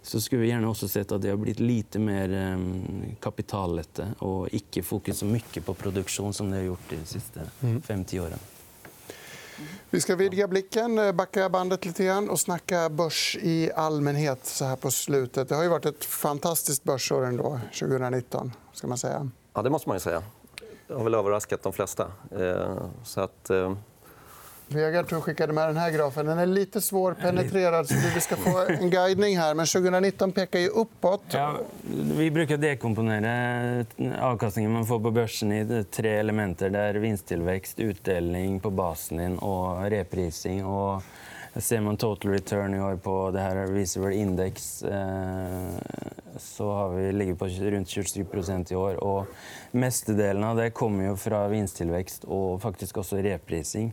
så 0.03 0.21
skulle 0.21 0.41
vi 0.41 0.47
gjerne 0.49 0.65
også 0.65 0.87
sett 0.89 1.11
at 1.13 1.21
de 1.21 1.29
har 1.29 1.37
blitt 1.37 1.59
lite 1.61 1.99
mer 2.01 2.31
um, 2.55 3.13
kapitallette 3.21 4.07
og 4.25 4.49
ikke 4.49 4.81
fokus 4.81 5.21
så 5.21 5.29
mye 5.29 5.61
på 5.61 5.75
produksjon 5.77 6.33
som 6.33 6.49
de 6.49 6.57
har 6.57 6.71
gjort 6.71 6.89
de 6.89 7.03
siste 7.05 7.45
fem-ti 7.85 8.17
årene. 8.19 8.60
Vi 9.89 10.01
ska 10.01 10.15
vidga 10.15 10.47
blicken, 10.47 10.99
eh, 10.99 11.11
backa 11.11 11.49
bandet 11.49 11.85
lite 11.85 12.03
grann 12.05 12.29
och 12.29 12.39
snacka 12.39 12.89
börs 12.89 13.37
i 13.41 13.71
allmänhet 13.75 14.45
så 14.45 14.65
här 14.65 14.75
på 14.75 14.91
slutet. 14.91 15.49
Det 15.49 15.55
har 15.55 15.63
ju 15.63 15.69
varit 15.69 15.85
ett 15.85 16.05
fantastiskt 16.05 16.83
börsår 16.83 17.25
ändå, 17.25 17.59
2019. 17.79 18.51
Ska 18.73 18.87
man 18.87 18.97
säga. 18.97 19.29
Ja, 19.53 19.61
det 19.61 19.69
måste 19.69 19.89
man 19.89 19.95
ju 19.95 19.99
säga. 19.99 20.23
Det 20.87 20.93
har 20.93 21.03
väl 21.03 21.15
överraskat 21.15 21.63
de 21.63 21.73
flesta. 21.73 22.11
Eh, 22.31 22.77
så 23.03 23.21
att, 23.21 23.49
eh, 23.49 23.73
Vegard 24.73 25.23
skickade 25.23 25.53
med 25.53 25.69
den 25.69 25.77
här 25.77 25.91
grafen. 25.91 26.25
Den 26.25 26.39
är 26.39 26.45
lite 26.45 26.81
svårpenetrerad, 26.81 27.87
så 27.87 27.95
vi 28.15 28.21
ska 28.21 28.35
få 28.35 28.65
en 28.79 28.89
guidning 28.89 29.37
här. 29.37 29.53
Men 29.53 29.65
2019 29.65 30.31
pekar 30.31 30.59
ju 30.59 30.67
uppåt. 30.67 31.23
Ja, 31.31 31.55
vi 32.17 32.31
bruker 32.31 32.55
å 32.55 32.61
dekomponere 32.61 33.85
avkastningen 34.21 34.71
man 34.71 34.85
får 34.85 34.99
på 34.99 35.11
børsen 35.11 35.51
i 35.51 35.83
tre 35.91 36.15
elementer. 36.19 36.69
Det 36.69 36.79
er 36.91 37.01
vinsttilvekst, 37.03 37.79
utdeling 37.79 38.59
på 38.59 38.69
basen 38.69 39.39
og 39.39 39.85
reprising. 39.91 40.65
Og 40.65 41.01
ser 41.55 41.81
man 41.81 41.97
total 41.97 42.31
return 42.31 42.73
i 42.73 42.79
år 42.79 42.95
på 43.03 43.15
det 43.35 43.47
viser 43.73 44.01
vel 44.01 44.13
indeks, 44.13 44.83
eh, 44.83 45.67
så 46.39 46.73
har 46.73 46.89
vi 46.89 47.11
ligget 47.11 47.39
på 47.39 47.47
rundt 47.47 47.89
27% 47.89 48.71
i 48.71 48.75
år. 48.75 49.03
Og 49.03 49.25
mestedelen 49.71 50.43
av 50.43 50.57
det 50.57 50.69
kommer 50.69 51.11
jo 51.11 51.15
fra 51.19 51.47
vinsttilvekst 51.51 52.25
og 52.27 52.61
faktisk 52.61 53.03
også 53.03 53.19
reprising. 53.23 53.91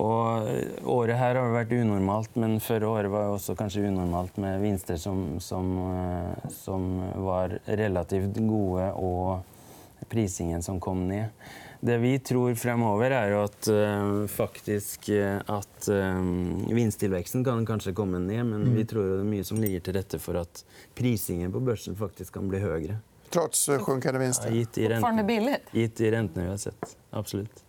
Og 0.00 0.86
året 0.88 1.18
her 1.20 1.36
har 1.36 1.50
vært 1.52 1.72
unormalt, 1.76 2.36
men 2.40 2.60
forrige 2.64 2.88
året 2.88 3.12
var 3.12 3.32
også 3.34 3.56
kanskje 3.58 3.88
unormalt 3.90 4.38
med 4.40 4.62
vinster 4.62 4.96
som, 4.96 5.36
som, 5.44 5.72
eh, 5.92 6.46
som 6.54 6.86
var 7.26 7.58
relativt 7.66 8.38
gode, 8.48 8.86
og 8.96 10.08
prisingen 10.08 10.62
som 10.64 10.80
kom 10.80 11.04
ned. 11.08 11.28
Det 11.82 11.96
vi 11.98 12.14
tror 12.22 12.54
fremover, 12.54 13.10
er 13.10 13.32
jo 13.34 13.40
at 13.42 13.68
eh, 13.68 14.10
faktisk 14.30 15.08
eh, 15.12 15.40
at 15.50 15.88
eh, 15.90 16.20
vinsttilveksten 16.72 17.42
kan 17.44 17.66
kanskje 17.66 17.92
komme 17.98 18.20
ned, 18.22 18.44
men 18.48 18.68
vi 18.76 18.84
tror 18.88 19.02
jo 19.08 19.16
det 19.18 19.24
er 19.26 19.32
mye 19.32 19.44
som 19.48 19.58
ligger 19.60 19.82
til 19.82 19.98
rette 19.98 20.20
for 20.22 20.38
at 20.40 20.62
prisingen 20.94 21.52
på 21.52 21.60
børsen 21.66 21.98
faktisk 21.98 22.38
kan 22.38 22.46
bli 22.48 22.62
høyere. 22.62 23.00
Trots 23.34 23.66
eh, 23.68 23.82
sjunkande 23.82 24.20
Ja, 24.20 24.24
vinster. 24.28 24.54
gitt, 24.54 24.78
rentene, 24.78 25.58
de 25.72 26.10
rentene 26.14 26.46
vi 26.46 26.54
har 26.54 26.62
sett. 26.62 26.96
Absolutt. 27.10 27.64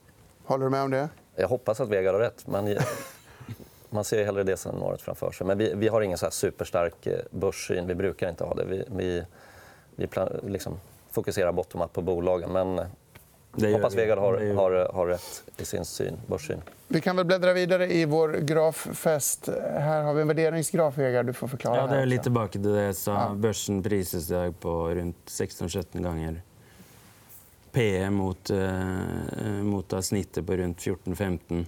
Håller 0.45 0.69
du 0.69 0.75
med 0.77 0.83
om 0.83 0.91
det? 0.93 1.03
Jag 1.35 1.47
hoppas 1.47 1.79
att 1.79 1.89
Vegard 1.89 2.15
har 2.15 2.21
rätt. 2.21 2.47
Men 2.47 2.77
man 3.89 4.03
ser 4.03 4.17
ju 4.17 4.25
hellre 4.25 4.43
det 4.43 4.57
scenariot 4.57 5.01
framför 5.01 5.31
sig. 5.31 5.47
Men 5.47 5.57
vi, 5.57 5.73
vi 5.75 5.87
har 5.87 6.01
ingen 6.01 6.17
så 6.17 6.25
här 6.25 6.31
superstark 6.31 7.07
eh, 7.07 7.19
börssyn. 7.31 7.87
Vi 7.87 7.95
brukar 7.95 8.29
inte 8.29 8.43
ha 8.43 8.53
det. 8.53 8.65
Vi, 8.65 8.83
vi, 8.87 9.23
vi 9.95 10.07
plan, 10.07 10.39
liksom 10.47 10.79
fokuserar 11.11 11.51
bottom-up 11.51 11.93
på 11.93 12.01
bolagen. 12.01 12.51
Men 12.51 12.79
eh, 12.79 12.85
Det 13.55 13.69
gjør 13.69 13.77
hoppas. 13.77 13.95
Vegard 13.95 14.19
har, 14.19 14.53
har, 14.55 14.93
har 14.93 15.07
rätt 15.07 15.43
i 15.57 15.65
sin 15.65 15.85
syn, 15.85 16.21
börssyn. 16.27 16.61
Vi 16.87 17.01
kan 17.01 17.15
väl 17.15 17.25
bläddra 17.25 17.53
vidare 17.53 17.93
i 17.93 18.05
vår 18.05 18.29
graffest. 18.29 19.49
Här 19.77 20.01
har 20.01 20.13
vi 20.13 20.21
en 20.21 20.27
värderingsgraf, 20.27 20.97
Vegard. 20.97 21.25
Du 21.25 21.33
får 21.33 21.47
förklara. 21.47 21.77
Ja, 21.77 21.87
det 21.87 22.93
sa. 22.93 23.11
Ja. 23.11 23.33
Børsen 23.35 23.83
prises 23.83 24.31
i 24.31 24.33
dag 24.33 24.59
på 24.59 24.89
rundt 24.89 25.17
16-17 25.25 26.03
ganger 26.03 26.41
PE 27.73 28.09
mot, 28.13 28.49
eh, 28.49 29.61
mot 29.65 29.95
snittet 30.05 30.45
på 30.45 30.57
rundt 30.57 30.81
14-15. 30.81 31.65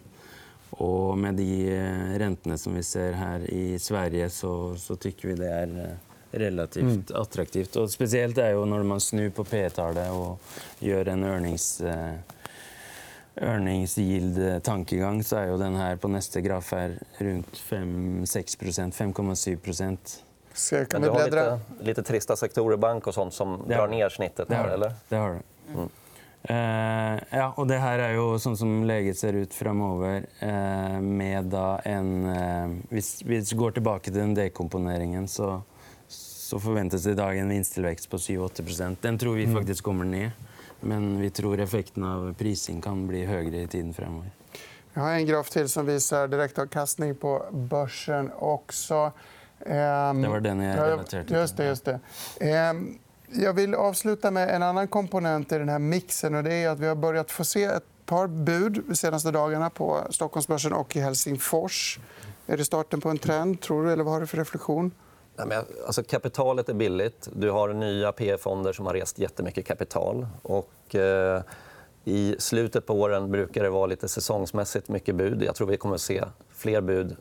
Og 0.69 1.17
med 1.17 1.37
de 1.39 1.49
eh, 1.71 2.17
rentene 2.19 2.57
som 2.57 2.75
vi 2.75 2.83
ser 2.83 3.15
her 3.15 3.45
i 3.51 3.79
Sverige, 3.79 4.29
så, 4.29 4.75
så 4.77 4.97
tykker 4.99 5.31
vi 5.31 5.39
det 5.39 5.51
er 5.51 5.75
eh, 5.81 6.15
relativt 6.35 7.11
attraktivt. 7.15 7.77
Og 7.79 7.91
spesielt 7.91 8.37
er 8.37 8.55
jo 8.57 8.65
når 8.67 8.83
man 8.87 9.03
snur 9.03 9.29
på 9.35 9.47
P-tallet 9.47 10.11
og 10.11 10.83
gjør 10.83 11.13
en 11.15 11.27
earnings... 11.33 11.69
Eh, 11.81 12.15
Earnings-yield-tankegang, 13.35 15.17
så 15.27 15.41
er 15.41 15.49
jo 15.49 15.57
den 15.59 15.73
her 15.75 15.97
på 15.99 16.07
neste 16.07 16.39
graf 16.39 16.69
her 16.71 16.93
rundt 17.19 17.57
5-6% 17.67 18.95
5,7 18.95 19.57
Ska, 20.55 20.85
kan 20.85 21.01
Men 21.01 21.13
vi 21.13 21.17
du 21.17 21.21
har 21.21 21.25
lite, 21.25 21.59
lite 21.79 22.03
trista 22.03 22.35
sektorer, 22.35 22.77
bank 22.77 23.07
och 23.07 23.13
sånt 23.13 23.33
som 23.33 23.63
Det 23.67 23.75
drar 23.75 23.87
du. 23.87 23.95
ner 23.95 24.09
snittet 24.09 24.47
Det 24.47 24.55
här, 24.55 24.61
har 24.61 24.67
du. 24.69 24.73
eller? 24.73 24.93
Det 25.09 25.15
har 25.15 25.29
du. 25.29 25.39
Eh, 26.49 27.19
ja, 27.29 27.53
og 27.57 27.67
det 27.67 27.79
her 27.81 27.99
er 28.05 28.11
jo 28.19 28.35
sånn 28.37 28.57
som 28.57 28.83
leget 28.85 29.17
ser 29.17 29.33
ut 29.33 29.53
framover, 29.53 30.27
eh, 30.45 30.99
med 31.01 31.49
da 31.49 31.79
en 31.89 32.11
eh, 32.29 32.75
Hvis 32.93 33.23
vi 33.25 33.39
går 33.41 33.71
tilbake 33.79 34.11
til 34.11 34.19
den 34.19 34.35
dekomponeringen, 34.37 35.27
så, 35.27 35.63
så 36.07 36.59
forventes 36.61 37.03
det 37.03 37.15
i 37.15 37.19
dag 37.19 37.39
en 37.39 37.49
vinsttilvekst 37.49 38.09
på 38.09 38.17
7-8 38.17 38.95
Den 39.01 39.17
tror 39.17 39.35
vi 39.35 39.47
faktisk 39.47 39.83
kommer 39.83 40.05
ned, 40.05 40.31
men 40.81 41.19
vi 41.21 41.29
tror 41.29 41.59
effekten 41.59 42.03
av 42.03 42.33
prising 42.37 42.81
kan 42.81 43.07
bli 43.07 43.25
høyere 43.25 43.63
i 43.63 43.67
tiden 43.67 43.93
fremover. 43.93 44.29
Jag 44.93 45.01
har 45.01 45.11
en 45.11 45.25
graf 45.25 45.49
till 45.49 45.69
som 45.69 45.85
visar 45.85 46.27
direktavkastning 46.27 47.15
på 47.15 47.45
börsen 47.51 48.31
också. 48.39 49.11
Ehm, 49.65 50.21
Det 50.21 50.27
var 50.27 50.39
den 50.39 50.59
jag 50.59 50.77
ja, 50.77 50.87
relaterade 50.91 51.27
till. 51.27 51.35
Just 51.37 51.57
det. 51.57 51.65
Just 51.65 51.85
det. 51.85 51.99
Ehm, 52.39 52.97
jag 53.31 53.53
vill 53.53 53.75
avsluta 53.75 54.31
med 54.31 54.49
en 54.49 54.63
annan 54.63 54.87
komponent 54.87 55.51
i 55.51 55.57
den 55.57 55.69
här 55.69 55.79
mixen. 55.79 56.35
Och 56.35 56.43
det 56.43 56.53
är 56.53 56.69
att 56.69 56.79
vi 56.79 56.87
har 56.87 56.95
börjat 56.95 57.31
få 57.31 57.43
se 57.43 57.63
ett 57.63 57.83
par 58.05 58.27
bud 58.27 58.83
de 58.87 58.95
senaste 58.95 59.31
dagarna 59.31 59.69
på 59.69 60.01
Stockholmsbörsen 60.09 60.73
och 60.73 60.95
i 60.95 60.99
Helsingfors. 60.99 61.99
Är 62.47 62.57
det 62.57 62.65
starten 62.65 63.01
på 63.01 63.09
en 63.09 63.17
trend, 63.17 63.61
tror 63.61 63.85
du? 63.85 63.91
Eller 63.93 64.03
vad 64.03 64.13
har 64.13 64.21
du 64.21 64.27
för 64.27 64.37
reflektion? 64.37 64.91
Nej, 65.37 65.47
men, 65.47 65.63
alltså, 65.85 66.03
kapitalet 66.03 66.69
är 66.69 66.73
billigt. 66.73 67.29
Du 67.33 67.51
har 67.51 67.73
nya 67.73 68.11
PE-fonder 68.11 68.73
som 68.73 68.85
har 68.85 68.93
rest 68.93 69.19
jättemycket 69.19 69.65
kapital. 69.65 70.27
Och, 70.41 70.95
eh, 70.95 71.41
I 72.03 72.35
slutet 72.39 72.85
på 72.85 72.93
åren 72.93 73.31
brukar 73.31 73.63
det 73.63 73.69
vara 73.69 73.85
lite 73.85 74.07
säsongsmässigt 74.07 74.89
mycket 74.89 75.15
bud. 75.15 75.43
Jag 75.43 75.55
tror 75.55 75.67
vi 75.67 75.77
kommer 75.77 75.95
att 75.95 76.01
se 76.01 76.23
fler 76.53 76.81
bud 76.81 77.15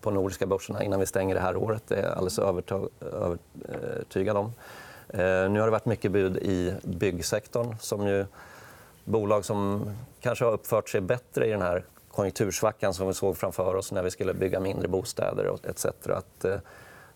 på 0.00 0.10
nordiska 0.10 0.46
börserna 0.46 0.84
innan 0.84 1.00
vi 1.00 1.06
stänger 1.06 1.34
det 1.34 1.40
här 1.40 1.56
året. 1.56 1.82
Det 1.88 1.94
är 1.94 2.02
jag 2.02 2.12
alldeles 2.12 2.38
övertygad 2.38 4.36
om. 4.36 4.52
Eh, 5.08 5.50
nu 5.50 5.60
har 5.60 5.66
det 5.66 5.70
varit 5.70 5.86
mycket 5.86 6.12
bud 6.12 6.36
i 6.36 6.74
byggsektorn. 6.82 7.76
Som 7.80 8.06
ju, 8.06 8.26
bolag 9.04 9.44
som 9.44 9.90
kanske 10.20 10.44
har 10.44 10.52
uppfört 10.52 10.88
sig 10.88 11.00
bättre 11.00 11.46
i 11.46 11.50
den 11.50 11.62
här 11.62 11.84
konjunktursvackan 12.10 12.94
som 12.94 13.06
vi 13.06 13.14
såg 13.14 13.36
framför 13.36 13.74
oss 13.74 13.92
när 13.92 14.02
vi 14.02 14.10
skulle 14.10 14.34
bygga 14.34 14.60
mindre 14.60 14.88
bostäder 14.88 15.54
etc. 15.64 15.86
Att, 16.08 16.44
eh, 16.44 16.56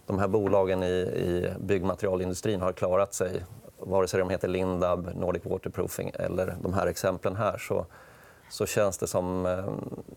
de 0.06 0.18
här 0.18 0.28
bolagen 0.28 0.82
i, 0.82 0.86
i 1.00 1.52
byggmaterialindustrin 1.60 2.60
har 2.60 2.72
klarat 2.72 3.14
sig 3.14 3.44
vare 3.86 4.08
sig 4.08 4.20
de 4.20 4.30
heter 4.30 4.48
Lindab, 4.48 5.10
Nordic 5.14 5.44
Waterproofing 5.44 6.12
eller 6.14 6.56
de 6.62 6.74
här 6.74 6.86
exemplen 6.86 7.36
här 7.36 7.58
så, 7.58 7.86
så 8.52 8.66
känns 8.66 8.98
det 8.98 9.06
som 9.06 9.46
eh, 9.46 9.72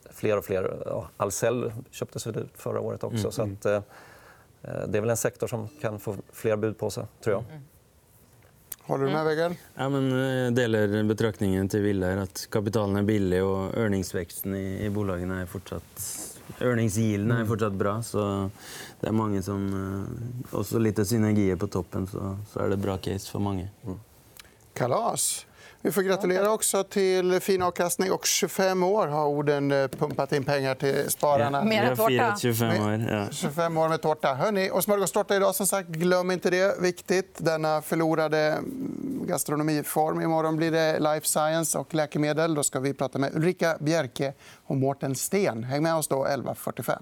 fler 0.09 0.37
och 0.37 0.45
fler... 0.45 0.83
Ja, 0.85 1.09
Ahlsell 1.17 1.71
köptes 1.91 2.27
väl 2.27 2.37
ut 2.37 2.51
förra 2.55 2.79
året 2.79 3.03
också. 3.03 3.31
Så 3.31 3.41
att, 3.41 3.65
eh, 3.65 3.81
det 4.61 4.97
är 4.97 5.01
väl 5.01 5.09
en 5.09 5.17
sektor 5.17 5.47
som 5.47 5.67
kan 5.81 5.99
få 5.99 6.15
fler 6.31 6.55
bud 6.55 6.77
på 6.77 6.89
sig, 6.89 7.05
tror 7.23 7.35
jag. 7.35 7.61
Håller 8.81 9.05
du 9.05 9.11
med, 9.11 9.25
Vegard? 9.25 9.55
Ja, 9.75 9.89
men 9.89 10.11
eh, 10.11 10.51
deler 10.51 11.03
betraktningen 11.03 11.69
til 11.69 11.81
Ville 11.81 12.11
her 12.11 12.25
at 12.25 12.43
kapitalen 12.51 12.99
er 12.99 13.07
billig 13.07 13.39
og 13.43 13.71
earningsveksten 13.71 14.59
i, 14.59 14.65
i 14.85 14.91
bolagene 14.91 15.39
er 15.45 15.49
fortsatt 15.49 16.05
Earningsyielden 16.59 17.31
er 17.39 17.47
fortsatt 17.47 17.73
bra, 17.73 17.95
så 18.05 18.27
det 18.99 19.09
er 19.09 19.15
mange 19.15 19.41
som 19.47 19.63
eh, 19.79 20.53
Også 20.59 20.83
litt 20.83 20.99
synergier 21.07 21.55
på 21.55 21.71
toppen, 21.71 22.11
så, 22.11 22.35
så 22.51 22.67
er 22.67 22.75
det 22.75 22.83
bra 22.83 22.99
case 22.99 23.31
for 23.31 23.39
mange. 23.39 23.71
Kalas. 24.75 25.45
Vi 25.85 25.91
får 25.91 26.01
gratulera 26.01 26.51
också 26.51 26.83
till 26.83 27.39
fin 27.39 27.61
avkastning. 27.61 28.11
Och 28.11 28.25
25 28.25 28.83
år 28.83 29.07
har 29.07 29.25
orden 29.25 29.71
eh, 29.71 29.87
pumpat 29.87 30.31
in 30.31 30.43
pengar 30.43 30.75
till 30.75 31.11
spararna. 31.11 31.57
Ja, 31.57 31.63
mer 31.63 31.95
tårta. 31.95 32.35
25 32.39 32.83
år, 32.83 33.05
ja. 33.09 33.27
25 33.31 33.77
år 33.77 33.89
med 33.89 34.01
tårta. 34.01 34.33
Hörrni, 34.33 34.69
och 34.71 34.83
smörgåstårta 34.83 35.35
idag, 35.35 35.55
som 35.55 35.67
sagt. 35.67 35.89
Glöm 35.89 36.31
inte 36.31 36.49
det. 36.49 36.81
Viktigt. 36.81 37.35
Denna 37.37 37.81
förlorade 37.81 38.39
mm, 38.39 39.25
gastronomiform. 39.27 40.21
Imorgon 40.21 40.57
blir 40.57 40.71
det 40.71 40.99
life 40.99 41.27
science 41.27 41.77
och 41.77 41.93
läkemedel. 41.93 42.55
Då 42.55 42.63
ska 42.63 42.79
vi 42.79 42.93
prata 42.93 43.19
med 43.19 43.35
Ulrika 43.35 43.77
Bjerke 43.79 44.33
och 44.65 44.75
Mårten 44.75 45.15
Sten. 45.15 45.63
Häng 45.63 45.83
med 45.83 45.95
oss 45.95 46.07
då 46.07 46.25
11.45. 46.25 46.97